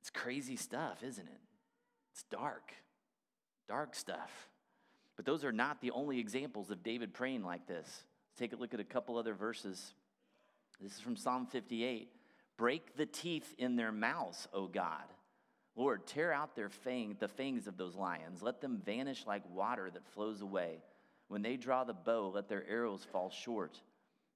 it's 0.00 0.10
crazy 0.10 0.56
stuff, 0.56 1.02
isn't 1.02 1.26
it? 1.26 1.40
It's 2.12 2.22
dark, 2.24 2.72
dark 3.68 3.94
stuff. 3.94 4.49
But 5.20 5.26
those 5.26 5.44
are 5.44 5.52
not 5.52 5.82
the 5.82 5.90
only 5.90 6.18
examples 6.18 6.70
of 6.70 6.82
David 6.82 7.12
praying 7.12 7.44
like 7.44 7.66
this. 7.66 7.84
Let's 7.84 8.38
take 8.38 8.54
a 8.54 8.56
look 8.56 8.72
at 8.72 8.80
a 8.80 8.84
couple 8.84 9.18
other 9.18 9.34
verses. 9.34 9.92
This 10.80 10.92
is 10.92 11.00
from 11.00 11.14
Psalm 11.14 11.44
58. 11.44 12.08
Break 12.56 12.96
the 12.96 13.04
teeth 13.04 13.54
in 13.58 13.76
their 13.76 13.92
mouths, 13.92 14.48
O 14.54 14.66
God. 14.66 15.04
Lord, 15.76 16.06
tear 16.06 16.32
out 16.32 16.56
their 16.56 16.70
fang, 16.70 17.16
the 17.20 17.28
fangs 17.28 17.66
of 17.66 17.76
those 17.76 17.96
lions. 17.96 18.40
Let 18.40 18.62
them 18.62 18.80
vanish 18.82 19.26
like 19.26 19.42
water 19.54 19.90
that 19.90 20.06
flows 20.14 20.40
away. 20.40 20.78
When 21.28 21.42
they 21.42 21.58
draw 21.58 21.84
the 21.84 21.92
bow, 21.92 22.30
let 22.34 22.48
their 22.48 22.66
arrows 22.66 23.06
fall 23.12 23.28
short. 23.28 23.78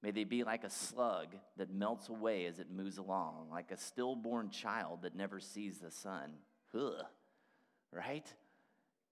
May 0.03 0.11
they 0.11 0.23
be 0.23 0.43
like 0.43 0.63
a 0.63 0.69
slug 0.69 1.29
that 1.57 1.73
melts 1.73 2.09
away 2.09 2.45
as 2.45 2.59
it 2.59 2.69
moves 2.69 2.99
along, 2.99 3.47
like 3.51 3.71
a 3.71 3.77
stillborn 3.77 4.51
child 4.51 5.01
that 5.01 5.15
never 5.15 5.39
sees 5.39 5.79
the 5.79 5.89
sun. 5.89 6.33
Ugh. 6.75 7.03
Right? 7.91 8.31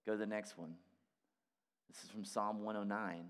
Go 0.06 0.12
to 0.12 0.18
the 0.18 0.24
next 0.24 0.56
one. 0.56 0.76
This 1.88 2.04
is 2.04 2.10
from 2.10 2.24
Psalm 2.24 2.64
109. 2.64 3.24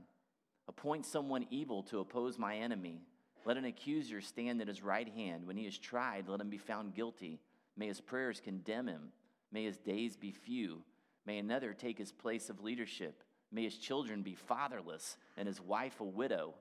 Appoint 0.69 1.05
someone 1.05 1.47
evil 1.51 1.83
to 1.85 2.01
oppose 2.01 2.39
my 2.39 2.57
enemy. 2.57 3.03
Let 3.45 3.57
an 3.57 3.67
accuser 3.67 4.21
stand 4.21 4.61
at 4.61 4.69
his 4.69 4.83
right 4.83 5.09
hand. 5.09 5.47
When 5.47 5.57
he 5.57 5.67
is 5.67 5.79
tried, 5.79 6.29
let 6.29 6.41
him 6.41 6.49
be 6.49 6.59
found 6.59 6.95
guilty. 6.95 7.41
May 7.77 7.89
his 7.89 8.01
prayers 8.01 8.41
condemn 8.41 8.87
him. 8.87 9.13
May 9.53 9.65
his 9.65 9.77
days 9.77 10.17
be 10.17 10.33
few. 10.33 10.83
May 11.27 11.39
another 11.39 11.75
take 11.75 11.99
his 11.99 12.13
place 12.13 12.49
of 12.49 12.63
leadership. 12.63 13.23
May 13.53 13.65
his 13.65 13.77
children 13.77 14.23
be 14.23 14.35
fatherless 14.35 15.17
and 15.37 15.47
his 15.47 15.61
wife 15.61 16.01
a 16.01 16.05
widow. 16.05 16.55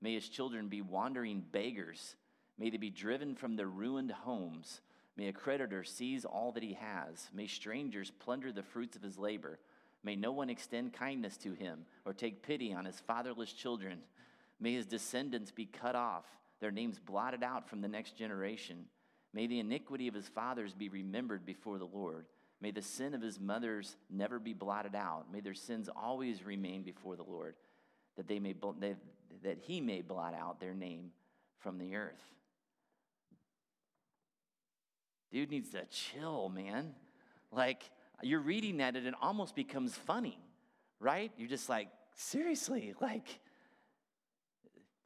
May 0.00 0.14
his 0.14 0.28
children 0.28 0.68
be 0.68 0.80
wandering 0.80 1.44
beggars. 1.52 2.16
May 2.58 2.70
they 2.70 2.76
be 2.76 2.90
driven 2.90 3.34
from 3.34 3.56
their 3.56 3.68
ruined 3.68 4.10
homes. 4.10 4.80
May 5.16 5.26
a 5.26 5.32
creditor 5.32 5.82
seize 5.82 6.24
all 6.24 6.52
that 6.52 6.62
he 6.62 6.74
has. 6.74 7.28
May 7.34 7.48
strangers 7.48 8.12
plunder 8.20 8.52
the 8.52 8.62
fruits 8.62 8.96
of 8.96 9.02
his 9.02 9.18
labor. 9.18 9.58
May 10.04 10.16
no 10.16 10.32
one 10.32 10.50
extend 10.50 10.92
kindness 10.92 11.36
to 11.38 11.52
him 11.52 11.84
or 12.04 12.12
take 12.12 12.42
pity 12.42 12.72
on 12.72 12.84
his 12.84 13.00
fatherless 13.00 13.52
children. 13.52 13.98
May 14.60 14.74
his 14.74 14.86
descendants 14.86 15.50
be 15.50 15.66
cut 15.66 15.94
off, 15.94 16.24
their 16.60 16.70
names 16.70 16.98
blotted 16.98 17.42
out 17.42 17.68
from 17.68 17.80
the 17.80 17.88
next 17.88 18.16
generation. 18.16 18.86
May 19.32 19.46
the 19.46 19.60
iniquity 19.60 20.08
of 20.08 20.14
his 20.14 20.28
fathers 20.28 20.74
be 20.74 20.88
remembered 20.88 21.44
before 21.44 21.78
the 21.78 21.84
Lord. 21.84 22.26
May 22.60 22.70
the 22.72 22.82
sin 22.82 23.14
of 23.14 23.22
his 23.22 23.38
mothers 23.38 23.96
never 24.10 24.38
be 24.38 24.52
blotted 24.52 24.94
out. 24.94 25.26
May 25.32 25.40
their 25.40 25.54
sins 25.54 25.88
always 25.94 26.44
remain 26.44 26.82
before 26.82 27.14
the 27.16 27.22
Lord, 27.22 27.54
that, 28.16 28.26
they 28.26 28.40
may, 28.40 28.54
that 29.42 29.58
he 29.60 29.80
may 29.80 30.00
blot 30.00 30.34
out 30.34 30.58
their 30.58 30.74
name 30.74 31.10
from 31.60 31.78
the 31.78 31.94
earth. 31.94 32.22
Dude 35.30 35.50
needs 35.50 35.70
to 35.70 35.84
chill, 35.90 36.48
man. 36.48 36.94
Like, 37.52 37.90
you're 38.22 38.40
reading 38.40 38.78
that 38.78 38.96
and 38.96 39.06
it 39.06 39.14
almost 39.20 39.54
becomes 39.54 39.94
funny, 39.94 40.38
right? 41.00 41.32
You're 41.36 41.48
just 41.48 41.68
like, 41.68 41.88
seriously, 42.14 42.94
like, 43.00 43.40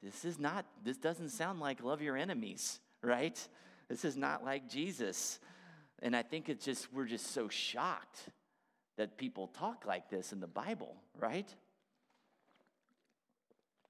this 0.02 0.24
is 0.24 0.38
not, 0.38 0.66
this 0.84 0.96
doesn't 0.96 1.28
sound 1.28 1.60
like 1.60 1.82
love 1.82 2.02
your 2.02 2.16
enemies, 2.16 2.80
right? 3.02 3.38
This 3.88 4.04
is 4.04 4.16
not 4.16 4.44
like 4.44 4.68
Jesus. 4.68 5.38
And 6.00 6.16
I 6.16 6.22
think 6.22 6.48
it's 6.48 6.64
just, 6.64 6.92
we're 6.92 7.06
just 7.06 7.32
so 7.32 7.48
shocked 7.48 8.28
that 8.96 9.16
people 9.16 9.46
talk 9.48 9.84
like 9.86 10.10
this 10.10 10.32
in 10.32 10.40
the 10.40 10.46
Bible, 10.46 10.96
right? 11.18 11.54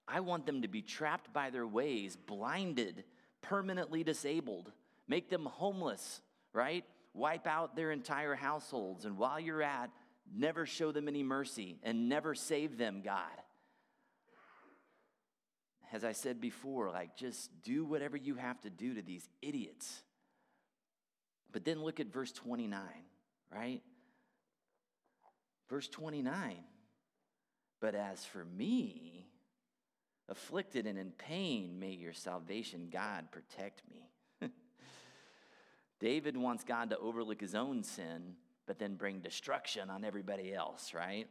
I 0.07 0.21
want 0.21 0.45
them 0.45 0.63
to 0.63 0.69
be 0.69 0.83
trapped 0.83 1.33
by 1.33 1.51
their 1.51 1.67
ways, 1.67 2.17
blinded, 2.17 3.05
permanently 3.41 4.05
disabled, 4.05 4.71
make 5.09 5.31
them 5.31 5.47
homeless, 5.47 6.21
right? 6.53 6.85
Wipe 7.15 7.47
out 7.47 7.77
their 7.77 7.91
entire 7.91 8.35
households. 8.35 9.05
And 9.05 9.19
while 9.19 9.39
you're 9.39 9.63
at, 9.63 9.91
never 10.35 10.67
show 10.67 10.93
them 10.93 11.09
any 11.09 11.23
mercy 11.23 11.79
and 11.83 12.09
never 12.09 12.35
save 12.35 12.79
them, 12.79 13.03
God 13.05 13.31
as 15.93 16.05
I 16.05 16.13
said 16.13 16.41
before, 16.41 16.91
like 16.91 17.17
just 17.17 17.51
do 17.63 17.85
whatever 17.85 18.17
you 18.17 18.35
have 18.37 18.61
to 18.63 18.71
do 18.71 18.95
to 18.95 19.03
these 19.03 19.29
idiots. 19.43 20.03
But 21.53 21.67
then 21.67 21.83
look 21.83 22.01
at 22.01 22.07
verse 22.07 22.33
29, 22.33 22.81
right? 23.55 23.83
Verse 25.69 25.89
29. 25.89 26.57
But 27.79 27.95
as 27.95 28.25
for 28.25 28.45
me, 28.45 29.29
afflicted 30.31 30.87
and 30.87 30.99
in 30.99 31.11
pain, 31.11 31.79
may 31.79 31.91
your 31.91 32.15
salvation, 32.15 32.89
God, 32.91 33.31
protect 33.31 33.83
me. 33.91 34.12
David 36.03 36.37
wants 36.37 36.65
God 36.65 36.91
to 36.91 36.99
overlook 36.99 37.41
his 37.41 37.55
own 37.55 37.85
sin, 37.85 38.35
but 38.67 38.77
then 38.81 38.97
bring 38.97 39.21
destruction 39.21 39.89
on 39.89 40.05
everybody 40.05 40.53
else, 40.53 40.95
right? 40.95 41.29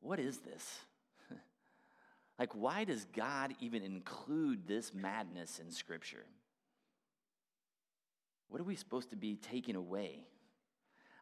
What 0.00 0.20
is 0.20 0.38
this? 0.38 0.78
Like, 2.38 2.54
why 2.54 2.84
does 2.84 3.04
God 3.16 3.56
even 3.58 3.82
include 3.82 4.68
this 4.68 4.94
madness 4.94 5.58
in 5.58 5.72
Scripture? 5.72 6.24
What 8.48 8.60
are 8.60 8.64
we 8.64 8.76
supposed 8.76 9.10
to 9.10 9.16
be 9.16 9.34
taking 9.34 9.74
away? 9.74 10.20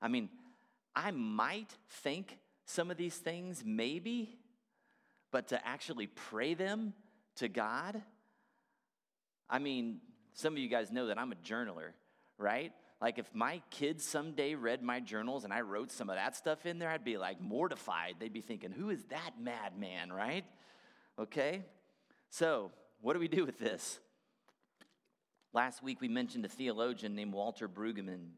I 0.03 0.09
mean, 0.09 0.29
I 0.95 1.13
might 1.13 1.71
think 1.89 2.37
some 2.67 2.91
of 2.91 2.99
these 2.99 3.17
things, 3.17 3.63
maybe, 3.65 4.37
but 5.31 5.49
to 5.49 5.67
actually 5.67 6.09
pray 6.09 6.53
them 6.53 6.93
to 7.37 7.49
God, 7.49 8.03
I 9.49 9.59
mean, 9.59 10.03
some 10.37 10.53
of 10.53 10.59
you 10.59 10.69
guys 10.69 10.93
know 10.93 11.07
that 11.07 11.19
I'm 11.19 11.33
a 11.33 11.37
journaler, 11.37 11.93
right? 12.37 12.71
Like, 13.01 13.19
if 13.19 13.35
my 13.35 13.63
kids 13.71 14.05
someday 14.05 14.55
read 14.55 14.83
my 14.83 15.01
journals 15.01 15.45
and 15.45 15.53
I 15.53 15.63
wrote 15.63 15.91
some 15.91 16.11
of 16.11 16.17
that 16.17 16.37
stuff 16.37 16.67
in 16.67 16.79
there, 16.79 16.91
I'd 16.91 17.05
be 17.05 17.17
like 17.17 17.41
mortified. 17.41 18.17
They'd 18.21 18.33
be 18.33 18.43
thinking, 18.43 18.71
who 18.71 18.91
is 18.91 19.03
that 19.07 19.33
madman, 19.41 20.13
right? 20.13 20.45
Okay? 21.19 21.65
So, 22.29 22.71
what 23.01 23.15
do 23.15 23.19
we 23.19 23.29
do 23.29 23.47
with 23.47 23.59
this? 23.59 23.99
Last 25.55 25.83
week 25.83 26.03
we 26.03 26.09
mentioned 26.09 26.45
a 26.45 26.49
theologian 26.49 27.15
named 27.15 27.33
Walter 27.33 27.67
Brueggemann, 27.67 28.29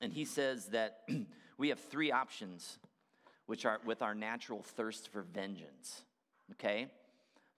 and 0.00 0.12
he 0.12 0.24
says 0.24 0.66
that 0.66 1.08
we 1.58 1.70
have 1.70 1.80
three 1.80 2.12
options 2.12 2.78
which 3.46 3.66
are 3.66 3.80
with 3.84 4.00
our 4.00 4.14
natural 4.14 4.62
thirst 4.62 5.08
for 5.08 5.22
vengeance. 5.22 6.02
Okay? 6.52 6.86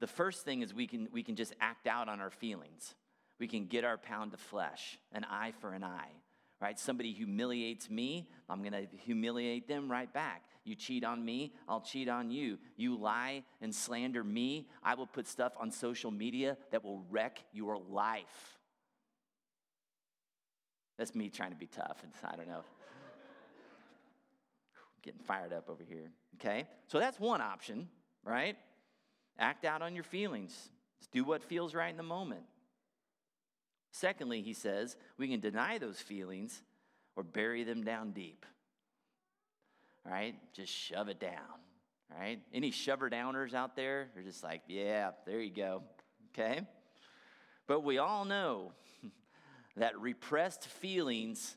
The 0.00 0.06
first 0.06 0.46
thing 0.46 0.62
is 0.62 0.72
we 0.72 0.86
can 0.86 1.08
we 1.12 1.22
can 1.22 1.36
just 1.36 1.54
act 1.60 1.86
out 1.86 2.08
on 2.08 2.18
our 2.18 2.30
feelings. 2.30 2.94
We 3.42 3.48
can 3.48 3.66
get 3.66 3.82
our 3.82 3.98
pound 3.98 4.34
of 4.34 4.38
flesh, 4.38 5.00
an 5.10 5.24
eye 5.28 5.52
for 5.60 5.72
an 5.72 5.82
eye. 5.82 6.12
Right? 6.60 6.78
Somebody 6.78 7.12
humiliates 7.12 7.90
me, 7.90 8.28
I'm 8.48 8.60
going 8.60 8.70
to 8.70 8.86
humiliate 8.98 9.66
them 9.66 9.90
right 9.90 10.10
back. 10.12 10.44
You 10.62 10.76
cheat 10.76 11.02
on 11.02 11.24
me, 11.24 11.52
I'll 11.68 11.80
cheat 11.80 12.08
on 12.08 12.30
you. 12.30 12.58
You 12.76 12.94
lie 12.96 13.42
and 13.60 13.74
slander 13.74 14.22
me, 14.22 14.68
I 14.80 14.94
will 14.94 15.08
put 15.08 15.26
stuff 15.26 15.54
on 15.58 15.72
social 15.72 16.12
media 16.12 16.56
that 16.70 16.84
will 16.84 17.04
wreck 17.10 17.42
your 17.52 17.78
life. 17.90 18.60
That's 20.96 21.12
me 21.12 21.28
trying 21.28 21.50
to 21.50 21.56
be 21.56 21.66
tough. 21.66 22.00
It's, 22.04 22.18
I 22.22 22.36
don't 22.36 22.46
know. 22.46 22.62
Getting 25.02 25.18
fired 25.18 25.52
up 25.52 25.68
over 25.68 25.82
here. 25.82 26.12
Okay? 26.36 26.68
So 26.86 27.00
that's 27.00 27.18
one 27.18 27.40
option, 27.40 27.88
right? 28.24 28.54
Act 29.36 29.64
out 29.64 29.82
on 29.82 29.96
your 29.96 30.04
feelings. 30.04 30.52
Just 31.00 31.10
do 31.10 31.24
what 31.24 31.42
feels 31.42 31.74
right 31.74 31.90
in 31.90 31.96
the 31.96 32.04
moment. 32.04 32.42
Secondly, 33.92 34.42
he 34.42 34.52
says, 34.52 34.96
we 35.16 35.28
can 35.28 35.38
deny 35.38 35.78
those 35.78 36.00
feelings 36.00 36.62
or 37.14 37.22
bury 37.22 37.62
them 37.62 37.84
down 37.84 38.10
deep 38.10 38.44
right? 40.04 40.34
Just 40.52 40.72
shove 40.72 41.08
it 41.08 41.20
down, 41.20 41.60
right? 42.18 42.40
Any 42.52 42.70
shover 42.70 43.10
downers 43.10 43.54
out 43.54 43.76
there 43.76 44.08
are 44.16 44.22
just 44.22 44.42
like, 44.42 44.62
yeah, 44.66 45.10
there 45.26 45.40
you 45.40 45.54
go, 45.54 45.82
okay? 46.32 46.62
But 47.66 47.84
we 47.84 47.98
all 47.98 48.24
know 48.24 48.72
that 49.76 49.98
repressed 50.00 50.66
feelings 50.66 51.56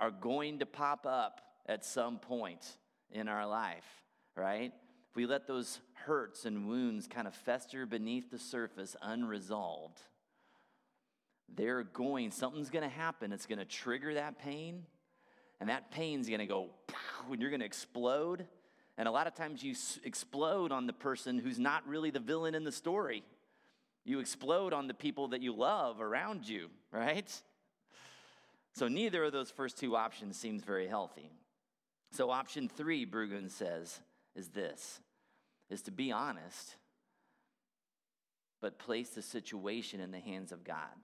are 0.00 0.10
going 0.10 0.60
to 0.60 0.66
pop 0.66 1.06
up 1.06 1.40
at 1.66 1.84
some 1.84 2.18
point 2.18 2.76
in 3.10 3.28
our 3.28 3.46
life, 3.46 3.86
right? 4.34 4.72
If 5.10 5.16
we 5.16 5.26
let 5.26 5.46
those 5.46 5.80
hurts 5.94 6.44
and 6.44 6.68
wounds 6.68 7.06
kind 7.06 7.26
of 7.26 7.34
fester 7.34 7.86
beneath 7.86 8.30
the 8.30 8.38
surface 8.38 8.96
unresolved, 9.02 10.00
they're 11.54 11.84
going, 11.84 12.30
something's 12.30 12.70
going 12.70 12.82
to 12.82 12.94
happen. 12.94 13.32
It's 13.32 13.46
going 13.46 13.58
to 13.58 13.64
trigger 13.64 14.14
that 14.14 14.38
pain, 14.38 14.84
and 15.60 15.68
that 15.68 15.90
pain's 15.90 16.28
going 16.28 16.40
to 16.40 16.46
go, 16.46 16.70
and 17.30 17.40
you're 17.40 17.50
going 17.50 17.60
to 17.60 17.66
explode. 17.66 18.46
And 18.98 19.06
a 19.06 19.10
lot 19.10 19.26
of 19.26 19.34
times 19.34 19.62
you 19.62 19.74
explode 20.04 20.72
on 20.72 20.86
the 20.86 20.92
person 20.92 21.38
who's 21.38 21.58
not 21.58 21.86
really 21.86 22.10
the 22.10 22.20
villain 22.20 22.54
in 22.54 22.64
the 22.64 22.72
story. 22.72 23.24
You 24.04 24.20
explode 24.20 24.72
on 24.72 24.86
the 24.86 24.94
people 24.94 25.28
that 25.28 25.42
you 25.42 25.54
love 25.54 26.00
around 26.00 26.48
you, 26.48 26.68
right? 26.92 27.30
So 28.72 28.88
neither 28.88 29.24
of 29.24 29.32
those 29.32 29.50
first 29.50 29.78
two 29.78 29.96
options 29.96 30.38
seems 30.38 30.62
very 30.62 30.86
healthy. 30.86 31.30
So 32.12 32.30
option 32.30 32.68
three, 32.68 33.04
Brueggemann 33.04 33.50
says, 33.50 34.00
is 34.34 34.48
this, 34.48 35.00
is 35.70 35.82
to 35.82 35.90
be 35.90 36.12
honest, 36.12 36.76
but 38.60 38.78
place 38.78 39.10
the 39.10 39.22
situation 39.22 40.00
in 40.00 40.10
the 40.10 40.20
hands 40.20 40.52
of 40.52 40.64
God. 40.64 40.94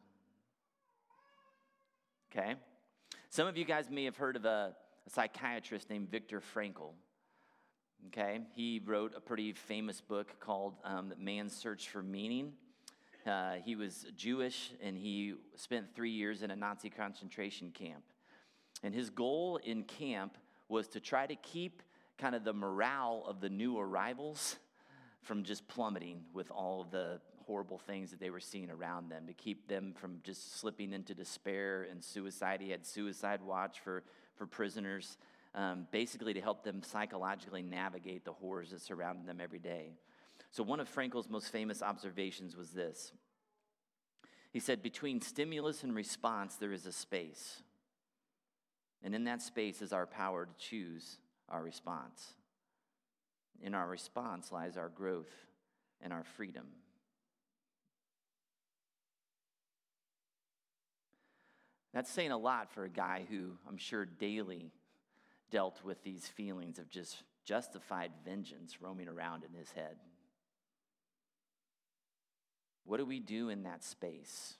Okay? 2.35 2.55
Some 3.29 3.47
of 3.47 3.59
you 3.59 3.66
guys 3.66 3.90
may 3.90 4.05
have 4.05 4.16
heard 4.16 4.37
of 4.37 4.47
a, 4.47 4.75
a 5.07 5.11
psychiatrist 5.11 5.90
named 5.90 6.11
Viktor 6.11 6.40
Frankl. 6.40 6.92
Okay? 8.07 8.40
He 8.55 8.81
wrote 8.83 9.12
a 9.14 9.21
pretty 9.21 9.53
famous 9.53 10.01
book 10.01 10.40
called 10.40 10.75
um, 10.83 11.12
Man's 11.18 11.55
Search 11.55 11.90
for 11.90 12.03
Meaning. 12.03 12.53
Uh, 13.27 13.57
he 13.62 13.77
was 13.77 14.07
Jewish 14.16 14.73
and 14.83 14.97
he 14.97 15.35
spent 15.57 15.95
three 15.95 16.11
years 16.11 16.42
in 16.42 16.51
a 16.51 16.57
Nazi 16.57 16.88
concentration 16.88 17.71
camp. 17.71 18.03
And 18.83 18.95
his 18.95 19.11
goal 19.11 19.59
in 19.62 19.83
camp 19.85 20.38
was 20.68 20.88
to 20.88 21.01
try 21.01 21.27
to 21.27 21.37
keep 21.37 21.83
kind 22.16 22.35
of 22.35 22.45
the 22.45 22.55
morale 22.55 23.25
of 23.27 23.40
the 23.40 23.51
new 23.51 23.79
arrivals 23.79 24.57
from 25.23 25.45
just 25.45 25.67
plummeting 25.69 26.23
with 26.33 26.51
all 26.51 26.85
the 26.91 27.21
horrible 27.47 27.79
things 27.79 28.11
that 28.11 28.21
they 28.21 28.31
were 28.31 28.41
seeing 28.41 28.71
around 28.71 29.09
them, 29.09 29.27
to 29.27 29.33
keep 29.33 29.69
them 29.69 29.93
from 29.95 30.19
just 30.23 30.59
slipping 30.59 30.93
into 30.93 31.15
despair 31.15 31.87
and 31.91 32.03
suicide. 32.03 32.61
He 32.61 32.71
had 32.71 32.87
suicide 32.87 33.41
watch 33.43 33.81
for, 33.81 34.05
for 34.37 34.47
prisoners, 34.47 35.19
um, 35.55 35.87
basically 35.91 36.35
to 36.35 36.41
help 36.41 36.65
them 36.65 36.83
psychologically 36.83 37.63
navigate 37.63 38.25
the 38.25 38.33
horrors 38.33 38.71
that 38.71 38.81
surrounded 38.81 39.27
them 39.27 39.41
every 39.41 39.59
day. 39.59 39.93
So, 40.51 40.63
one 40.63 40.81
of 40.81 40.89
Frankl's 40.89 41.29
most 41.29 41.51
famous 41.51 41.83
observations 41.83 42.57
was 42.57 42.71
this 42.71 43.13
He 44.53 44.61
said, 44.61 44.83
Between 44.83 45.21
stimulus 45.21 45.83
and 45.83 45.95
response, 45.95 46.57
there 46.57 46.73
is 46.73 46.87
a 46.87 46.93
space. 46.93 47.63
And 49.05 49.15
in 49.15 49.25
that 49.25 49.43
space 49.43 49.83
is 49.83 49.93
our 49.93 50.07
power 50.07 50.47
to 50.47 50.53
choose 50.59 51.19
our 51.49 51.63
response. 51.63 52.35
In 53.61 53.75
our 53.75 53.87
response 53.87 54.51
lies 54.51 54.77
our 54.77 54.88
growth 54.88 55.31
and 56.01 56.12
our 56.12 56.25
freedom. 56.25 56.67
That's 61.93 62.11
saying 62.11 62.33
a 62.33 62.38
lot 62.38 62.73
for 62.73 62.85
a 62.85 62.88
guy 62.88 63.27
who 63.29 63.59
I'm 63.69 63.77
sure 63.77 64.07
daily 64.07 64.73
dealt 65.51 65.85
with 65.85 66.03
these 66.03 66.27
feelings 66.27 66.79
of 66.79 66.88
just 66.88 67.23
justified 67.45 68.12
vengeance 68.25 68.81
roaming 68.81 69.09
around 69.09 69.45
in 69.45 69.53
his 69.59 69.71
head. 69.73 69.97
What 72.85 72.97
do 72.97 73.05
we 73.05 73.21
do 73.21 73.49
in 73.51 73.62
that 73.65 73.85
space 73.85 74.55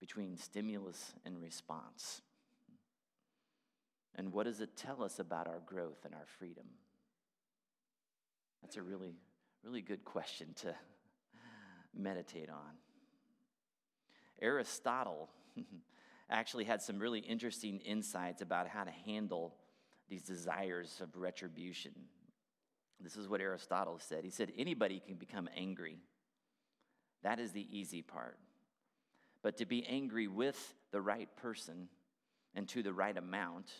between 0.00 0.36
stimulus 0.36 1.12
and 1.24 1.40
response? 1.40 2.22
And 4.14 4.32
what 4.32 4.44
does 4.44 4.60
it 4.60 4.76
tell 4.76 5.02
us 5.02 5.18
about 5.18 5.46
our 5.46 5.60
growth 5.64 6.04
and 6.04 6.14
our 6.14 6.26
freedom? 6.38 6.66
That's 8.62 8.76
a 8.76 8.82
really, 8.82 9.16
really 9.62 9.82
good 9.82 10.04
question 10.04 10.54
to 10.62 10.74
meditate 11.94 12.48
on. 12.48 12.76
Aristotle 14.40 15.28
actually 16.30 16.64
had 16.64 16.80
some 16.80 16.98
really 16.98 17.20
interesting 17.20 17.80
insights 17.80 18.42
about 18.42 18.68
how 18.68 18.84
to 18.84 18.90
handle 18.90 19.54
these 20.08 20.22
desires 20.22 21.00
of 21.00 21.16
retribution. 21.16 21.92
This 23.00 23.16
is 23.16 23.28
what 23.28 23.40
Aristotle 23.40 23.98
said. 23.98 24.24
He 24.24 24.30
said, 24.30 24.52
Anybody 24.56 25.02
can 25.04 25.16
become 25.16 25.48
angry. 25.56 25.98
That 27.22 27.38
is 27.38 27.52
the 27.52 27.66
easy 27.70 28.02
part. 28.02 28.38
But 29.42 29.56
to 29.58 29.66
be 29.66 29.84
angry 29.86 30.28
with 30.28 30.74
the 30.92 31.00
right 31.00 31.28
person 31.36 31.88
and 32.54 32.68
to 32.68 32.82
the 32.82 32.92
right 32.92 33.16
amount 33.16 33.70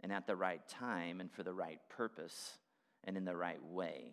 and 0.00 0.12
at 0.12 0.26
the 0.26 0.36
right 0.36 0.66
time 0.68 1.20
and 1.20 1.30
for 1.30 1.42
the 1.42 1.52
right 1.52 1.80
purpose 1.88 2.58
and 3.04 3.16
in 3.16 3.24
the 3.24 3.36
right 3.36 3.62
way, 3.64 4.12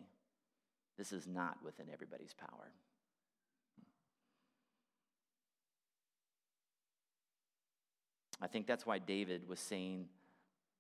this 0.98 1.12
is 1.12 1.28
not 1.28 1.58
within 1.64 1.88
everybody's 1.92 2.34
power. 2.34 2.72
I 8.42 8.48
think 8.48 8.68
that's 8.68 8.86
why 8.86 9.00
David 9.00 9.48
was 9.48 9.60
saying 9.60 10.08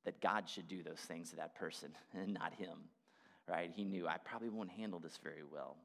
that 0.03 0.21
God 0.21 0.47
should 0.47 0.67
do 0.67 0.83
those 0.83 0.99
things 0.99 1.31
to 1.31 1.35
that 1.37 1.55
person 1.55 1.91
and 2.13 2.33
not 2.33 2.53
him, 2.53 2.77
right? 3.47 3.71
He 3.75 3.83
knew 3.83 4.07
I 4.07 4.17
probably 4.17 4.49
won't 4.49 4.71
handle 4.71 4.99
this 4.99 5.19
very 5.23 5.43
well, 5.51 5.77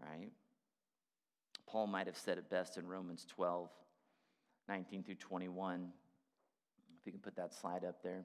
right? 0.00 0.30
Paul 1.66 1.86
might 1.86 2.06
have 2.06 2.16
said 2.16 2.38
it 2.38 2.50
best 2.50 2.76
in 2.76 2.86
Romans 2.86 3.26
12, 3.28 3.68
19 4.68 5.02
through 5.02 5.14
21. 5.16 5.92
If 7.00 7.06
you 7.06 7.12
can 7.12 7.20
put 7.20 7.36
that 7.36 7.54
slide 7.54 7.84
up 7.84 8.02
there. 8.02 8.24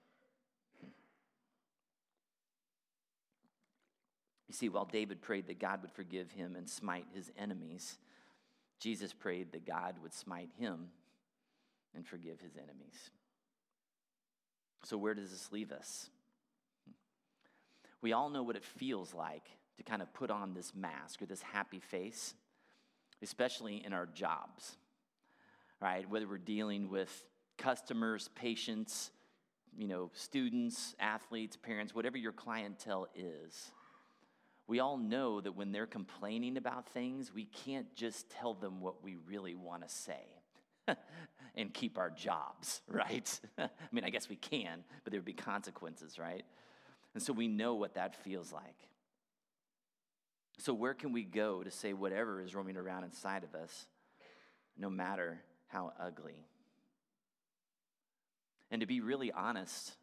You 4.51 4.53
see, 4.53 4.67
while 4.67 4.83
David 4.83 5.21
prayed 5.21 5.47
that 5.47 5.59
God 5.59 5.81
would 5.81 5.93
forgive 5.93 6.29
him 6.29 6.57
and 6.57 6.69
smite 6.69 7.05
his 7.15 7.31
enemies, 7.37 7.97
Jesus 8.81 9.13
prayed 9.13 9.53
that 9.53 9.65
God 9.65 9.95
would 10.03 10.13
smite 10.13 10.49
him 10.59 10.89
and 11.95 12.05
forgive 12.05 12.41
his 12.41 12.57
enemies. 12.57 13.11
So, 14.83 14.97
where 14.97 15.13
does 15.13 15.31
this 15.31 15.53
leave 15.53 15.71
us? 15.71 16.09
We 18.01 18.11
all 18.11 18.29
know 18.29 18.43
what 18.43 18.57
it 18.57 18.65
feels 18.65 19.13
like 19.13 19.45
to 19.77 19.83
kind 19.83 20.01
of 20.01 20.13
put 20.13 20.29
on 20.29 20.53
this 20.53 20.73
mask 20.75 21.21
or 21.21 21.27
this 21.27 21.41
happy 21.41 21.79
face, 21.79 22.33
especially 23.21 23.81
in 23.85 23.93
our 23.93 24.05
jobs, 24.05 24.75
right? 25.79 26.09
Whether 26.09 26.27
we're 26.27 26.37
dealing 26.39 26.89
with 26.89 27.25
customers, 27.57 28.29
patients, 28.35 29.11
you 29.77 29.87
know, 29.87 30.11
students, 30.13 30.93
athletes, 30.99 31.55
parents, 31.55 31.95
whatever 31.95 32.17
your 32.17 32.33
clientele 32.33 33.07
is 33.15 33.71
we 34.71 34.79
all 34.79 34.95
know 34.95 35.41
that 35.41 35.51
when 35.51 35.73
they're 35.73 35.85
complaining 35.85 36.55
about 36.55 36.87
things, 36.87 37.33
we 37.33 37.43
can't 37.43 37.93
just 37.93 38.29
tell 38.29 38.53
them 38.53 38.79
what 38.79 39.03
we 39.03 39.17
really 39.27 39.53
want 39.53 39.85
to 39.85 39.89
say 39.89 40.23
and 41.55 41.73
keep 41.73 41.97
our 41.97 42.09
jobs, 42.09 42.81
right? 42.87 43.37
I 43.57 43.67
mean, 43.91 44.05
I 44.05 44.09
guess 44.09 44.29
we 44.29 44.37
can, 44.37 44.85
but 45.03 45.11
there 45.11 45.19
would 45.19 45.25
be 45.25 45.33
consequences, 45.33 46.17
right? 46.17 46.45
And 47.13 47.21
so 47.21 47.33
we 47.33 47.49
know 47.49 47.75
what 47.75 47.95
that 47.95 48.15
feels 48.23 48.53
like. 48.53 48.87
So, 50.57 50.73
where 50.73 50.93
can 50.93 51.11
we 51.11 51.25
go 51.25 51.63
to 51.63 51.69
say 51.69 51.91
whatever 51.91 52.41
is 52.41 52.55
roaming 52.55 52.77
around 52.77 53.03
inside 53.03 53.43
of 53.43 53.53
us, 53.53 53.87
no 54.77 54.89
matter 54.89 55.41
how 55.67 55.91
ugly? 55.99 56.45
And 58.71 58.79
to 58.79 58.87
be 58.87 59.01
really 59.01 59.33
honest, 59.33 59.95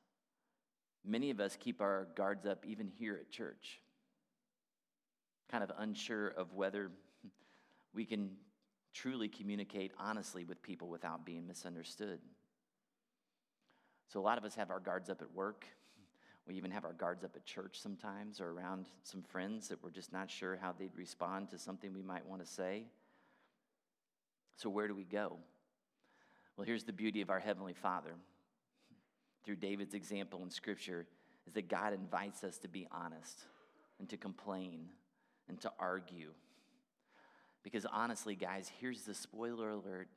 many 1.06 1.30
of 1.30 1.40
us 1.40 1.56
keep 1.58 1.80
our 1.80 2.08
guards 2.14 2.44
up 2.44 2.66
even 2.66 2.86
here 2.86 3.16
at 3.18 3.30
church 3.30 3.80
kind 5.50 5.64
of 5.64 5.72
unsure 5.78 6.28
of 6.28 6.52
whether 6.54 6.90
we 7.94 8.04
can 8.04 8.30
truly 8.92 9.28
communicate 9.28 9.92
honestly 9.98 10.44
with 10.44 10.62
people 10.62 10.88
without 10.88 11.24
being 11.24 11.46
misunderstood. 11.46 12.20
So, 14.08 14.20
a 14.20 14.22
lot 14.22 14.38
of 14.38 14.44
us 14.44 14.54
have 14.54 14.70
our 14.70 14.80
guards 14.80 15.10
up 15.10 15.20
at 15.22 15.32
work. 15.32 15.66
We 16.46 16.54
even 16.54 16.70
have 16.70 16.84
our 16.84 16.94
guards 16.94 17.24
up 17.24 17.36
at 17.36 17.44
church 17.44 17.78
sometimes 17.78 18.40
or 18.40 18.50
around 18.50 18.86
some 19.02 19.22
friends 19.22 19.68
that 19.68 19.82
we're 19.82 19.90
just 19.90 20.12
not 20.12 20.30
sure 20.30 20.56
how 20.56 20.72
they'd 20.72 20.96
respond 20.96 21.50
to 21.50 21.58
something 21.58 21.92
we 21.92 22.02
might 22.02 22.26
want 22.26 22.42
to 22.42 22.50
say. 22.50 22.84
So, 24.56 24.70
where 24.70 24.88
do 24.88 24.94
we 24.94 25.04
go? 25.04 25.36
Well, 26.56 26.66
here's 26.66 26.84
the 26.84 26.92
beauty 26.92 27.20
of 27.20 27.30
our 27.30 27.38
Heavenly 27.38 27.74
Father. 27.74 28.14
Through 29.44 29.56
David's 29.56 29.94
example 29.94 30.42
in 30.42 30.50
Scripture, 30.50 31.06
is 31.46 31.52
that 31.54 31.68
God 31.68 31.92
invites 31.92 32.44
us 32.44 32.58
to 32.58 32.68
be 32.68 32.86
honest 32.90 33.44
and 33.98 34.08
to 34.08 34.16
complain 34.16 34.86
and 35.48 35.60
to 35.60 35.72
argue. 35.78 36.30
Because 37.62 37.86
honestly, 37.86 38.34
guys, 38.34 38.70
here's 38.80 39.02
the 39.02 39.14
spoiler 39.14 39.70
alert 39.70 40.08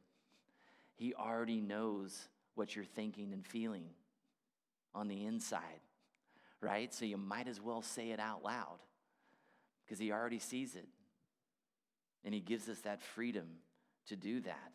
He 0.95 1.13
already 1.13 1.61
knows 1.61 2.27
what 2.55 2.75
you're 2.75 2.85
thinking 2.85 3.33
and 3.33 3.45
feeling 3.45 3.85
on 4.93 5.07
the 5.07 5.25
inside, 5.25 5.81
right? 6.59 6.93
So 6.93 7.05
you 7.05 7.17
might 7.17 7.47
as 7.47 7.61
well 7.61 7.81
say 7.81 8.11
it 8.11 8.19
out 8.19 8.43
loud 8.43 8.79
because 9.85 9.99
He 9.99 10.11
already 10.11 10.39
sees 10.39 10.75
it. 10.75 10.87
And 12.23 12.33
He 12.33 12.39
gives 12.39 12.69
us 12.69 12.79
that 12.81 13.01
freedom 13.01 13.47
to 14.07 14.15
do 14.15 14.41
that. 14.41 14.73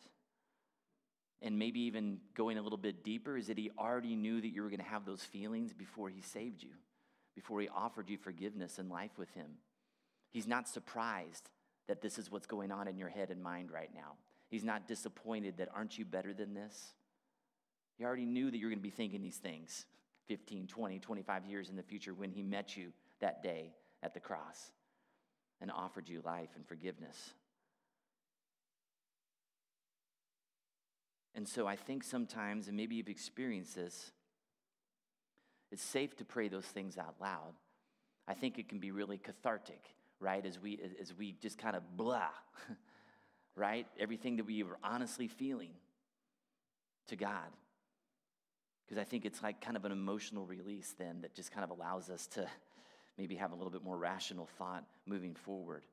And 1.41 1.57
maybe 1.59 1.81
even 1.81 2.19
going 2.35 2.57
a 2.57 2.61
little 2.61 2.77
bit 2.77 3.03
deeper 3.03 3.37
is 3.37 3.47
that 3.47 3.57
He 3.57 3.71
already 3.77 4.15
knew 4.15 4.41
that 4.41 4.47
you 4.49 4.61
were 4.63 4.69
going 4.69 4.79
to 4.79 4.85
have 4.85 5.05
those 5.05 5.23
feelings 5.23 5.73
before 5.73 6.09
He 6.09 6.21
saved 6.21 6.63
you, 6.63 6.73
before 7.35 7.61
He 7.61 7.69
offered 7.69 8.09
you 8.09 8.17
forgiveness 8.17 8.79
and 8.79 8.89
life 8.89 9.17
with 9.17 9.33
Him. 9.33 9.57
He's 10.31 10.47
not 10.47 10.67
surprised 10.67 11.49
that 11.87 12.01
this 12.01 12.17
is 12.17 12.31
what's 12.31 12.47
going 12.47 12.71
on 12.71 12.87
in 12.87 12.97
your 12.97 13.09
head 13.09 13.29
and 13.31 13.41
mind 13.41 13.71
right 13.71 13.89
now. 13.93 14.13
He's 14.49 14.63
not 14.63 14.87
disappointed 14.87 15.57
that 15.57 15.69
aren't 15.73 15.97
you 15.97 16.05
better 16.05 16.33
than 16.33 16.53
this? 16.53 16.93
He 17.97 18.05
already 18.05 18.25
knew 18.25 18.51
that 18.51 18.57
you're 18.57 18.69
going 18.69 18.79
to 18.79 18.83
be 18.83 18.89
thinking 18.89 19.21
these 19.21 19.37
things 19.37 19.85
15, 20.27 20.67
20, 20.67 20.99
25 20.99 21.45
years 21.45 21.69
in 21.69 21.75
the 21.75 21.83
future 21.83 22.13
when 22.13 22.31
He 22.31 22.43
met 22.43 22.77
you 22.77 22.91
that 23.19 23.41
day 23.41 23.73
at 24.03 24.13
the 24.13 24.19
cross 24.19 24.71
and 25.61 25.71
offered 25.71 26.07
you 26.07 26.21
life 26.23 26.49
and 26.55 26.67
forgiveness. 26.67 27.33
And 31.33 31.47
so 31.47 31.67
I 31.67 31.75
think 31.75 32.03
sometimes, 32.03 32.67
and 32.67 32.75
maybe 32.75 32.95
you've 32.95 33.09
experienced 33.09 33.75
this, 33.75 34.11
it's 35.71 35.83
safe 35.83 36.15
to 36.17 36.25
pray 36.25 36.47
those 36.47 36.65
things 36.65 36.97
out 36.97 37.15
loud. 37.21 37.53
I 38.27 38.33
think 38.33 38.57
it 38.57 38.69
can 38.69 38.79
be 38.79 38.91
really 38.91 39.17
cathartic, 39.17 39.83
right? 40.19 40.45
As 40.45 40.59
we 40.59 40.79
as 41.01 41.13
we 41.13 41.33
just 41.41 41.57
kind 41.57 41.75
of 41.75 41.83
blah, 41.95 42.29
right? 43.55 43.87
Everything 43.99 44.37
that 44.37 44.45
we 44.45 44.63
were 44.63 44.77
honestly 44.83 45.27
feeling 45.27 45.71
to 47.07 47.15
God. 47.15 47.47
Because 48.85 49.01
I 49.01 49.03
think 49.03 49.25
it's 49.25 49.43
like 49.43 49.59
kind 49.59 49.75
of 49.75 49.83
an 49.85 49.91
emotional 49.91 50.45
release 50.45 50.95
then 50.97 51.21
that 51.21 51.33
just 51.33 51.51
kind 51.51 51.63
of 51.63 51.71
allows 51.71 52.09
us 52.09 52.27
to 52.27 52.47
maybe 53.17 53.35
have 53.35 53.51
a 53.51 53.55
little 53.55 53.71
bit 53.71 53.83
more 53.83 53.97
rational 53.97 54.47
thought 54.57 54.85
moving 55.05 55.35
forward, 55.35 55.83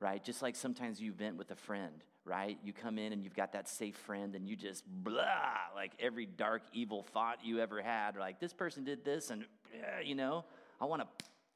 right? 0.00 0.22
Just 0.22 0.42
like 0.42 0.56
sometimes 0.56 1.00
you 1.00 1.12
vent 1.12 1.36
with 1.36 1.50
a 1.52 1.56
friend, 1.56 2.02
right? 2.24 2.58
You 2.64 2.72
come 2.72 2.98
in 2.98 3.12
and 3.12 3.22
you've 3.22 3.36
got 3.36 3.52
that 3.52 3.68
safe 3.68 3.96
friend 3.96 4.34
and 4.34 4.48
you 4.48 4.56
just 4.56 4.82
blah, 4.86 5.22
like 5.76 5.92
every 6.00 6.26
dark, 6.26 6.62
evil 6.72 7.02
thought 7.02 7.38
you 7.44 7.60
ever 7.60 7.80
had, 7.82 8.16
like 8.16 8.40
this 8.40 8.52
person 8.52 8.82
did 8.82 9.04
this 9.04 9.30
and, 9.30 9.44
you 10.02 10.16
know, 10.16 10.44
I 10.80 10.86
want 10.86 11.02
to 11.02 11.08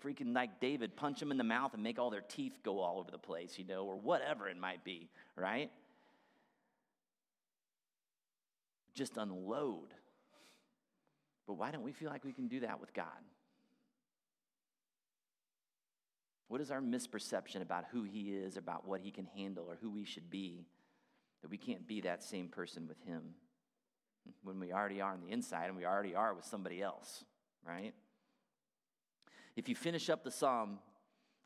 freaking 0.04 0.34
like 0.34 0.61
David 0.61 0.96
punch 0.96 1.20
them 1.20 1.30
in 1.30 1.38
the 1.38 1.44
mouth 1.44 1.74
and 1.74 1.82
make 1.82 1.98
all 1.98 2.11
their 2.11 2.20
teeth 2.20 2.58
go 2.62 2.80
all 2.80 2.98
over 2.98 3.11
the 3.11 3.18
place, 3.18 3.58
you 3.58 3.64
know, 3.64 3.84
or 3.84 3.96
whatever 3.96 4.48
it 4.48 4.56
might 4.56 4.84
be, 4.84 5.08
right? 5.37 5.70
Just 8.94 9.16
unload. 9.16 9.94
But 11.46 11.54
why 11.54 11.70
don't 11.70 11.82
we 11.82 11.92
feel 11.92 12.11
like 12.11 12.24
we 12.24 12.32
can 12.32 12.48
do 12.48 12.61
that 12.61 12.80
with 12.80 12.92
God? 12.94 13.06
What 16.48 16.61
is 16.61 16.70
our 16.70 16.80
misperception 16.80 17.61
about 17.61 17.84
who 17.90 18.04
He 18.04 18.32
is, 18.34 18.56
about 18.56 18.87
what 18.87 19.00
He 19.00 19.11
can 19.11 19.26
handle, 19.26 19.66
or 19.68 19.76
who 19.80 19.90
we 19.90 20.04
should 20.04 20.30
be, 20.30 20.66
that 21.42 21.50
we 21.50 21.58
can't 21.58 21.87
be 21.87 22.00
that 22.02 22.22
same 22.22 22.48
person 22.48 22.87
with 22.88 23.00
Him 23.06 23.34
when 24.42 24.58
we 24.58 24.72
already 24.72 25.00
are 25.00 25.12
on 25.12 25.20
the 25.20 25.30
inside 25.32 25.66
and 25.66 25.76
we 25.76 25.84
already 25.84 26.14
are 26.14 26.34
with 26.34 26.44
somebody 26.44 26.82
else, 26.82 27.24
right? 27.66 27.94
If 29.59 29.68
you 29.68 29.75
finish 29.75 30.09
up 30.09 30.23
the 30.23 30.31
psalm, 30.31 30.79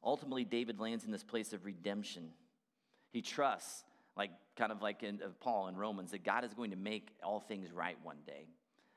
ultimately 0.04 0.44
David 0.44 0.78
lands 0.78 1.06
in 1.06 1.10
this 1.10 1.24
place 1.24 1.54
of 1.54 1.64
redemption. 1.64 2.28
He 3.10 3.22
trusts, 3.22 3.84
like 4.18 4.30
kind 4.54 4.70
of 4.70 4.82
like 4.82 5.02
in 5.02 5.18
Paul 5.40 5.68
in 5.68 5.76
Romans, 5.76 6.10
that 6.10 6.22
God 6.22 6.44
is 6.44 6.52
going 6.52 6.72
to 6.72 6.76
make 6.76 7.08
all 7.24 7.40
things 7.40 7.72
right 7.72 7.96
one 8.02 8.18
day. 8.26 8.48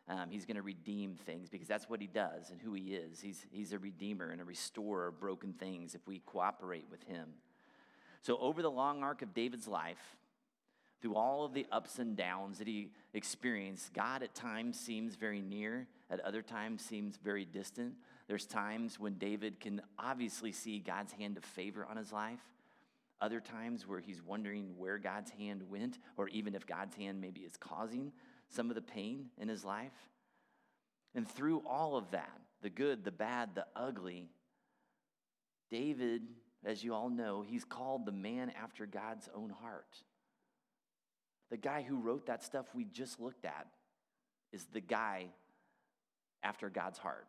Um, 0.09 0.29
he's 0.29 0.45
going 0.45 0.57
to 0.57 0.61
redeem 0.61 1.15
things 1.15 1.47
because 1.47 1.65
that's 1.65 1.89
what 1.89 2.01
he 2.01 2.07
does 2.07 2.49
and 2.49 2.59
who 2.59 2.73
he 2.73 2.93
is. 2.93 3.21
He's, 3.21 3.45
he's 3.51 3.71
a 3.71 3.79
redeemer 3.79 4.31
and 4.31 4.41
a 4.41 4.43
restorer 4.43 5.07
of 5.07 5.17
broken 5.17 5.53
things 5.53 5.95
if 5.95 6.05
we 6.05 6.19
cooperate 6.25 6.85
with 6.91 7.03
him. 7.03 7.29
So, 8.21 8.37
over 8.37 8.61
the 8.61 8.69
long 8.69 9.01
arc 9.01 9.21
of 9.21 9.33
David's 9.33 9.67
life, 9.67 10.17
through 11.01 11.15
all 11.15 11.45
of 11.45 11.53
the 11.53 11.65
ups 11.71 11.99
and 11.99 12.17
downs 12.17 12.57
that 12.57 12.67
he 12.67 12.91
experienced, 13.13 13.93
God 13.93 14.23
at 14.23 14.35
times 14.35 14.77
seems 14.77 15.15
very 15.15 15.41
near, 15.41 15.87
at 16.09 16.19
other 16.19 16.41
times 16.41 16.83
seems 16.83 17.15
very 17.15 17.45
distant. 17.45 17.93
There's 18.27 18.45
times 18.45 18.99
when 18.99 19.15
David 19.15 19.59
can 19.59 19.81
obviously 19.99 20.51
see 20.51 20.79
God's 20.79 21.11
hand 21.11 21.37
of 21.37 21.43
favor 21.43 21.85
on 21.85 21.97
his 21.97 22.11
life. 22.11 22.39
Other 23.21 23.39
times 23.39 23.87
where 23.87 23.99
he's 23.99 24.21
wondering 24.21 24.73
where 24.77 24.97
God's 24.97 25.31
hand 25.31 25.63
went, 25.69 25.99
or 26.17 26.27
even 26.29 26.55
if 26.55 26.65
God's 26.65 26.95
hand 26.95 27.21
maybe 27.21 27.41
is 27.41 27.55
causing 27.57 28.11
some 28.49 28.69
of 28.69 28.75
the 28.75 28.81
pain 28.81 29.27
in 29.37 29.47
his 29.47 29.63
life. 29.63 29.93
And 31.13 31.27
through 31.27 31.63
all 31.65 31.95
of 31.95 32.11
that, 32.11 32.39
the 32.61 32.69
good, 32.69 33.03
the 33.03 33.11
bad, 33.11 33.55
the 33.55 33.65
ugly, 33.75 34.27
David, 35.69 36.23
as 36.65 36.83
you 36.83 36.93
all 36.93 37.09
know, 37.09 37.41
he's 37.41 37.63
called 37.63 38.05
the 38.05 38.11
man 38.11 38.51
after 38.61 38.85
God's 38.85 39.29
own 39.35 39.49
heart. 39.49 40.01
The 41.51 41.57
guy 41.57 41.83
who 41.83 41.99
wrote 41.99 42.25
that 42.25 42.43
stuff 42.43 42.65
we 42.73 42.85
just 42.85 43.19
looked 43.19 43.45
at 43.45 43.67
is 44.51 44.65
the 44.73 44.81
guy 44.81 45.27
after 46.43 46.69
God's 46.69 46.97
heart. 46.97 47.27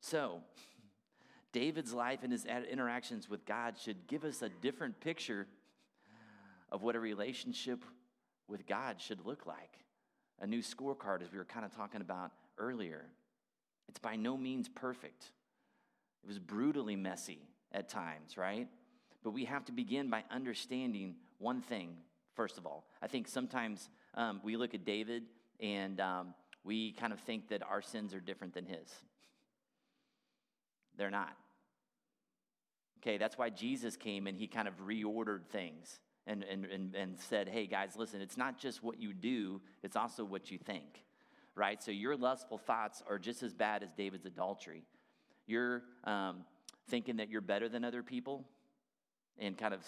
So, 0.00 0.40
David's 1.52 1.92
life 1.92 2.20
and 2.22 2.32
his 2.32 2.44
interactions 2.44 3.28
with 3.28 3.44
God 3.46 3.76
should 3.78 4.06
give 4.06 4.24
us 4.24 4.42
a 4.42 4.48
different 4.48 5.00
picture 5.00 5.46
of 6.70 6.82
what 6.82 6.94
a 6.94 7.00
relationship 7.00 7.84
with 8.46 8.66
God 8.66 9.00
should 9.00 9.24
look 9.24 9.46
like. 9.46 9.78
A 10.40 10.46
new 10.46 10.60
scorecard, 10.60 11.22
as 11.22 11.32
we 11.32 11.38
were 11.38 11.44
kind 11.44 11.64
of 11.64 11.74
talking 11.74 12.00
about 12.00 12.32
earlier. 12.58 13.06
It's 13.88 13.98
by 13.98 14.16
no 14.16 14.36
means 14.36 14.68
perfect. 14.68 15.32
It 16.22 16.26
was 16.26 16.38
brutally 16.38 16.96
messy 16.96 17.40
at 17.72 17.88
times, 17.88 18.36
right? 18.36 18.68
But 19.24 19.30
we 19.30 19.46
have 19.46 19.64
to 19.66 19.72
begin 19.72 20.10
by 20.10 20.24
understanding 20.30 21.16
one 21.38 21.60
thing, 21.60 21.96
first 22.34 22.58
of 22.58 22.66
all. 22.66 22.84
I 23.02 23.08
think 23.08 23.28
sometimes 23.28 23.88
um, 24.14 24.40
we 24.44 24.56
look 24.56 24.74
at 24.74 24.84
David 24.84 25.24
and 25.60 26.00
um, 26.00 26.34
we 26.64 26.92
kind 26.92 27.12
of 27.12 27.20
think 27.20 27.48
that 27.48 27.62
our 27.62 27.82
sins 27.82 28.14
are 28.14 28.20
different 28.20 28.54
than 28.54 28.66
his. 28.66 28.92
They're 30.98 31.10
not. 31.10 31.34
Okay, 33.00 33.16
that's 33.16 33.38
why 33.38 33.48
Jesus 33.48 33.96
came 33.96 34.26
and 34.26 34.36
he 34.36 34.48
kind 34.48 34.68
of 34.68 34.74
reordered 34.86 35.46
things 35.46 36.00
and, 36.26 36.42
and, 36.42 36.66
and, 36.66 36.94
and 36.94 37.18
said, 37.18 37.48
hey, 37.48 37.66
guys, 37.66 37.92
listen, 37.96 38.20
it's 38.20 38.36
not 38.36 38.58
just 38.58 38.82
what 38.82 39.00
you 39.00 39.14
do, 39.14 39.62
it's 39.82 39.96
also 39.96 40.24
what 40.24 40.50
you 40.50 40.58
think, 40.58 41.04
right? 41.54 41.82
So 41.82 41.90
your 41.90 42.16
lustful 42.16 42.58
thoughts 42.58 43.02
are 43.08 43.18
just 43.18 43.42
as 43.42 43.54
bad 43.54 43.82
as 43.82 43.92
David's 43.92 44.26
adultery. 44.26 44.82
You're 45.46 45.84
um, 46.04 46.44
thinking 46.88 47.16
that 47.16 47.30
you're 47.30 47.40
better 47.40 47.68
than 47.68 47.84
other 47.84 48.02
people 48.02 48.44
and 49.38 49.56
kind 49.56 49.72
of 49.72 49.80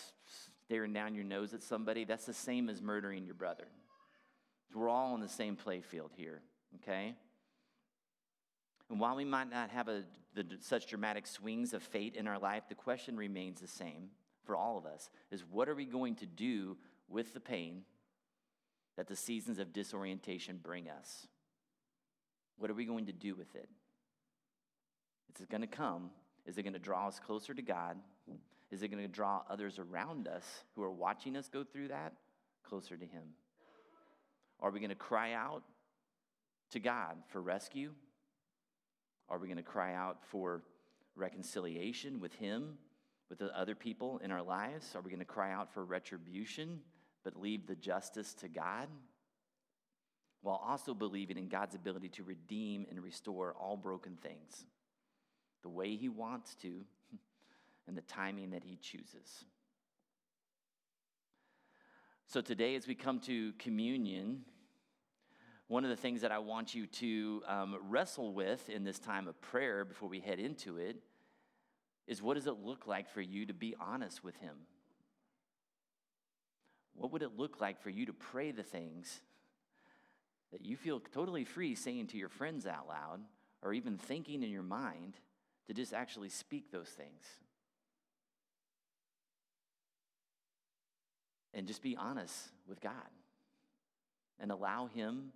staring 0.64 0.92
down 0.92 1.14
your 1.16 1.25
nose 1.25 1.53
at 1.53 1.62
somebody, 1.62 2.05
that's 2.05 2.27
the 2.27 2.33
same 2.33 2.70
as 2.70 2.81
murdering 2.81 3.27
your 3.27 3.35
brother. 3.35 3.66
We're 4.73 4.88
all 4.88 5.16
in 5.16 5.20
the 5.20 5.29
same 5.29 5.57
playfield 5.57 6.11
here, 6.16 6.42
okay? 6.77 7.16
And 8.88 9.01
while 9.01 9.16
we 9.16 9.25
might 9.25 9.51
not 9.51 9.70
have 9.70 9.88
a, 9.88 10.05
the, 10.34 10.46
such 10.60 10.86
dramatic 10.86 11.26
swings 11.26 11.72
of 11.72 11.82
fate 11.82 12.16
in 12.16 12.26
our 12.26 12.38
life, 12.38 12.64
the 12.68 12.74
question 12.74 13.16
remains 13.16 13.60
the 13.60 13.68
same 13.68 14.10
for 14.44 14.56
all 14.56 14.78
of 14.78 14.86
us 14.86 15.10
is 15.31 15.44
what 15.50 15.68
are 15.68 15.74
we 15.74 15.85
going 15.85 16.14
to 16.16 16.26
do 16.26 16.76
with 17.08 17.35
the 17.35 17.40
pain 17.40 17.83
that 18.96 19.06
the 19.06 19.16
seasons 19.16 19.58
of 19.58 19.72
disorientation 19.72 20.58
bring 20.62 20.88
us? 20.88 21.26
What 22.58 22.70
are 22.70 22.74
we 22.74 22.85
going 22.85 23.06
to 23.06 23.12
do 23.12 23.35
with 23.35 23.54
it? 23.54 23.68
Is 25.35 25.42
it 25.42 25.50
going 25.50 25.62
to 25.62 25.66
come? 25.66 26.10
Is 26.46 26.58
it 26.58 26.62
going 26.62 26.72
to 26.74 26.78
draw 26.78 27.08
us 27.08 27.20
closer 27.24 27.54
to 27.54 27.62
God? 27.62 27.96
Is 28.70 28.83
it 28.83 28.88
going 28.88 29.02
to 29.02 29.08
draw 29.08 29.42
others 29.48 29.78
around 29.78 30.28
us 30.28 30.44
who 30.74 30.83
are 30.83 30.90
watching 30.90 31.37
us 31.37 31.48
go 31.48 31.64
through 31.64 31.88
that 31.88 32.12
closer 32.62 32.96
to 32.96 33.04
Him? 33.04 33.22
Are 34.60 34.70
we 34.70 34.81
going 34.81 34.90
to 34.90 34.96
cry 34.96 35.33
out 35.33 35.62
to 36.72 36.81
God 36.81 37.16
for 37.28 37.40
rescue? 37.40 37.92
Are 39.31 39.38
we 39.38 39.46
going 39.46 39.58
to 39.58 39.62
cry 39.62 39.94
out 39.94 40.18
for 40.28 40.62
reconciliation 41.14 42.20
with 42.20 42.35
Him 42.35 42.76
with 43.28 43.38
the 43.38 43.56
other 43.56 43.76
people 43.76 44.20
in 44.24 44.33
our 44.33 44.42
lives? 44.42 44.94
Are 44.96 45.00
we 45.00 45.10
going 45.10 45.20
to 45.20 45.24
cry 45.24 45.52
out 45.52 45.72
for 45.72 45.85
retribution 45.85 46.81
but 47.22 47.40
leave 47.40 47.66
the 47.66 47.76
justice 47.76 48.35
to 48.35 48.48
God? 48.48 48.88
While 50.42 50.60
also 50.66 50.94
believing 50.94 51.38
in 51.38 51.48
God's 51.48 51.74
ability 51.74 52.08
to 52.10 52.24
redeem 52.24 52.87
and 52.90 53.00
restore 53.00 53.54
all 53.58 53.76
broken 53.76 54.16
things 54.20 54.64
the 55.62 55.68
way 55.68 55.94
He 55.94 56.08
wants 56.08 56.54
to 56.56 56.85
and 57.87 57.96
the 57.96 58.02
timing 58.02 58.50
that 58.50 58.64
He 58.64 58.76
chooses. 58.76 59.44
So 62.26 62.40
today, 62.40 62.76
as 62.76 62.87
we 62.87 62.94
come 62.94 63.20
to 63.20 63.52
communion, 63.58 64.42
one 65.71 65.85
of 65.85 65.90
the 65.90 65.96
things 65.96 66.23
that 66.23 66.33
I 66.33 66.40
want 66.40 66.75
you 66.75 66.88
to 66.88 67.42
um, 67.46 67.77
wrestle 67.88 68.33
with 68.33 68.68
in 68.68 68.83
this 68.83 68.98
time 68.98 69.29
of 69.29 69.40
prayer 69.40 69.85
before 69.85 70.08
we 70.08 70.18
head 70.18 70.40
into 70.40 70.79
it 70.79 70.96
is 72.08 72.21
what 72.21 72.35
does 72.35 72.48
it 72.48 72.56
look 72.64 72.88
like 72.88 73.08
for 73.08 73.21
you 73.21 73.46
to 73.46 73.54
be 73.54 73.77
honest 73.81 74.25
with 74.25 74.35
Him? 74.38 74.56
What 76.96 77.12
would 77.12 77.23
it 77.23 77.38
look 77.38 77.60
like 77.60 77.81
for 77.81 77.88
you 77.88 78.06
to 78.06 78.12
pray 78.12 78.50
the 78.50 78.64
things 78.64 79.21
that 80.50 80.66
you 80.66 80.77
feel 80.77 80.98
totally 80.98 81.44
free 81.44 81.77
saying 81.77 82.08
to 82.08 82.18
your 82.18 82.31
friends 82.31 82.66
out 82.66 82.88
loud 82.88 83.21
or 83.62 83.73
even 83.73 83.96
thinking 83.96 84.42
in 84.42 84.50
your 84.50 84.64
mind 84.64 85.14
to 85.68 85.73
just 85.73 85.94
actually 85.94 86.31
speak 86.31 86.73
those 86.73 86.88
things? 86.88 87.23
And 91.54 91.68
just 91.68 91.81
be 91.81 91.96
honest 91.96 92.48
with 92.66 92.81
God 92.81 92.92
and 94.40 94.50
allow 94.50 94.87
Him 94.87 95.31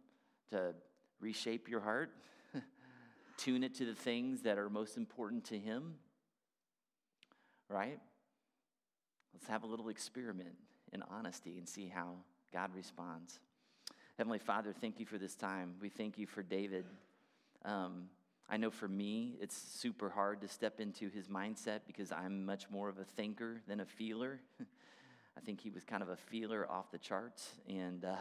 to 0.50 0.74
reshape 1.20 1.68
your 1.68 1.80
heart, 1.80 2.10
tune 3.36 3.64
it 3.64 3.74
to 3.76 3.84
the 3.84 3.94
things 3.94 4.42
that 4.42 4.58
are 4.58 4.68
most 4.68 4.96
important 4.96 5.44
to 5.46 5.58
Him, 5.58 5.94
right? 7.68 7.98
Let's 9.32 9.46
have 9.48 9.64
a 9.64 9.66
little 9.66 9.88
experiment 9.88 10.54
in 10.92 11.02
honesty 11.10 11.58
and 11.58 11.68
see 11.68 11.88
how 11.88 12.14
God 12.52 12.70
responds. 12.74 13.40
Heavenly 14.16 14.38
Father, 14.38 14.72
thank 14.72 15.00
you 15.00 15.06
for 15.06 15.18
this 15.18 15.34
time. 15.34 15.74
We 15.80 15.88
thank 15.88 16.18
you 16.18 16.26
for 16.26 16.42
David. 16.42 16.84
Um, 17.64 18.04
I 18.48 18.58
know 18.58 18.70
for 18.70 18.86
me, 18.86 19.36
it's 19.40 19.56
super 19.56 20.10
hard 20.10 20.40
to 20.42 20.48
step 20.48 20.78
into 20.78 21.08
his 21.08 21.28
mindset 21.28 21.80
because 21.86 22.12
I'm 22.12 22.44
much 22.44 22.70
more 22.70 22.88
of 22.88 22.98
a 22.98 23.04
thinker 23.04 23.60
than 23.66 23.80
a 23.80 23.86
feeler. 23.86 24.40
I 25.36 25.40
think 25.40 25.60
he 25.60 25.70
was 25.70 25.82
kind 25.82 26.02
of 26.02 26.10
a 26.10 26.16
feeler 26.16 26.70
off 26.70 26.92
the 26.92 26.98
charts. 26.98 27.48
And 27.68 28.04
uh, 28.04 28.14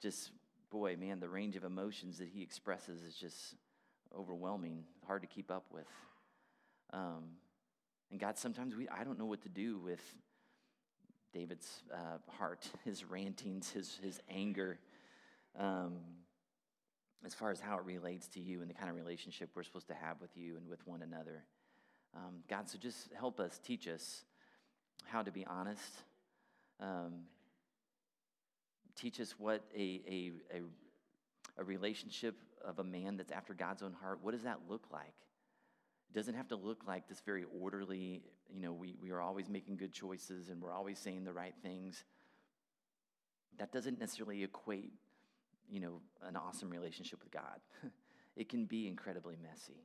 just, 0.00 0.30
boy, 0.70 0.96
man, 0.96 1.20
the 1.20 1.28
range 1.28 1.56
of 1.56 1.64
emotions 1.64 2.18
that 2.18 2.28
he 2.28 2.42
expresses 2.42 3.02
is 3.02 3.14
just 3.14 3.54
overwhelming, 4.16 4.84
hard 5.06 5.22
to 5.22 5.28
keep 5.28 5.50
up 5.50 5.64
with. 5.72 5.86
Um, 6.92 7.24
and 8.10 8.18
God, 8.18 8.38
sometimes 8.38 8.74
we, 8.74 8.88
I 8.88 9.04
don't 9.04 9.18
know 9.18 9.26
what 9.26 9.42
to 9.42 9.48
do 9.48 9.78
with 9.78 10.00
David's 11.32 11.82
uh, 11.92 12.18
heart, 12.32 12.68
his 12.84 13.04
rantings, 13.04 13.70
his, 13.70 13.98
his 14.02 14.20
anger, 14.30 14.78
um, 15.58 15.98
as 17.24 17.34
far 17.34 17.50
as 17.50 17.60
how 17.60 17.76
it 17.76 17.84
relates 17.84 18.28
to 18.28 18.40
you 18.40 18.60
and 18.60 18.70
the 18.70 18.74
kind 18.74 18.88
of 18.88 18.96
relationship 18.96 19.50
we're 19.54 19.62
supposed 19.62 19.88
to 19.88 19.94
have 19.94 20.20
with 20.20 20.36
you 20.36 20.56
and 20.56 20.68
with 20.68 20.86
one 20.86 21.02
another. 21.02 21.44
Um, 22.14 22.36
God, 22.48 22.68
so 22.68 22.78
just 22.78 23.12
help 23.12 23.40
us, 23.40 23.58
teach 23.62 23.86
us 23.88 24.24
how 25.06 25.22
to 25.22 25.30
be 25.30 25.44
honest. 25.44 25.92
Um, 26.80 27.24
teach 28.98 29.20
us 29.20 29.34
what 29.38 29.62
a, 29.74 30.00
a, 30.08 30.32
a, 30.54 30.60
a 31.58 31.64
relationship 31.64 32.36
of 32.64 32.78
a 32.78 32.84
man 32.84 33.16
that's 33.16 33.32
after 33.32 33.54
God's 33.54 33.82
own 33.82 33.92
heart, 33.92 34.18
what 34.22 34.32
does 34.32 34.42
that 34.42 34.58
look 34.68 34.86
like? 34.92 35.14
It 36.10 36.14
doesn't 36.14 36.34
have 36.34 36.48
to 36.48 36.56
look 36.56 36.82
like 36.86 37.08
this 37.08 37.20
very 37.24 37.44
orderly, 37.60 38.22
you 38.52 38.60
know, 38.60 38.72
we, 38.72 38.96
we 39.00 39.10
are 39.10 39.20
always 39.20 39.48
making 39.48 39.76
good 39.76 39.92
choices 39.92 40.48
and 40.48 40.60
we're 40.60 40.72
always 40.72 40.98
saying 40.98 41.24
the 41.24 41.32
right 41.32 41.54
things. 41.62 42.04
That 43.58 43.72
doesn't 43.72 43.98
necessarily 44.00 44.42
equate, 44.42 44.92
you 45.70 45.80
know, 45.80 46.00
an 46.22 46.36
awesome 46.36 46.70
relationship 46.70 47.22
with 47.22 47.30
God. 47.30 47.60
it 48.36 48.48
can 48.48 48.64
be 48.64 48.88
incredibly 48.88 49.36
messy. 49.42 49.84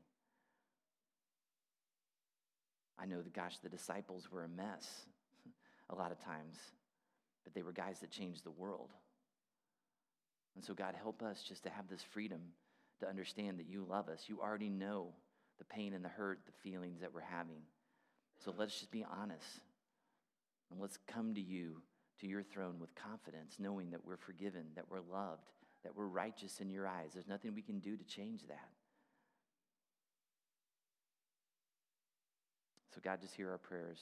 I 2.97 3.05
know 3.05 3.21
that, 3.21 3.33
gosh, 3.33 3.57
the 3.57 3.69
disciples 3.69 4.31
were 4.31 4.43
a 4.43 4.47
mess 4.47 5.05
a 5.89 5.95
lot 5.95 6.11
of 6.11 6.23
times, 6.23 6.57
but 7.43 7.53
they 7.53 7.63
were 7.63 7.71
guys 7.71 7.99
that 7.99 8.11
changed 8.11 8.43
the 8.43 8.51
world. 8.51 8.91
And 10.55 10.63
so, 10.63 10.73
God, 10.73 10.95
help 10.95 11.21
us 11.21 11.41
just 11.41 11.63
to 11.63 11.69
have 11.69 11.87
this 11.87 12.03
freedom 12.03 12.41
to 12.99 13.07
understand 13.09 13.59
that 13.59 13.67
you 13.67 13.85
love 13.89 14.07
us. 14.09 14.25
You 14.27 14.39
already 14.41 14.69
know 14.69 15.07
the 15.57 15.65
pain 15.65 15.93
and 15.93 16.03
the 16.03 16.09
hurt, 16.09 16.39
the 16.45 16.69
feelings 16.69 17.01
that 17.01 17.13
we're 17.13 17.21
having. 17.21 17.61
So 18.43 18.53
let's 18.57 18.79
just 18.79 18.91
be 18.91 19.05
honest. 19.19 19.61
And 20.71 20.79
let's 20.79 20.97
come 21.07 21.33
to 21.35 21.41
you, 21.41 21.81
to 22.21 22.27
your 22.27 22.43
throne 22.43 22.79
with 22.79 22.95
confidence, 22.95 23.55
knowing 23.59 23.91
that 23.91 24.05
we're 24.05 24.17
forgiven, 24.17 24.65
that 24.75 24.85
we're 24.89 25.01
loved, 25.01 25.49
that 25.83 25.95
we're 25.95 26.07
righteous 26.07 26.59
in 26.59 26.69
your 26.69 26.87
eyes. 26.87 27.11
There's 27.13 27.27
nothing 27.27 27.53
we 27.53 27.61
can 27.61 27.79
do 27.79 27.95
to 27.95 28.03
change 28.03 28.41
that. 28.47 28.69
So, 32.93 33.01
God, 33.03 33.21
just 33.21 33.35
hear 33.35 33.51
our 33.51 33.57
prayers. 33.57 33.99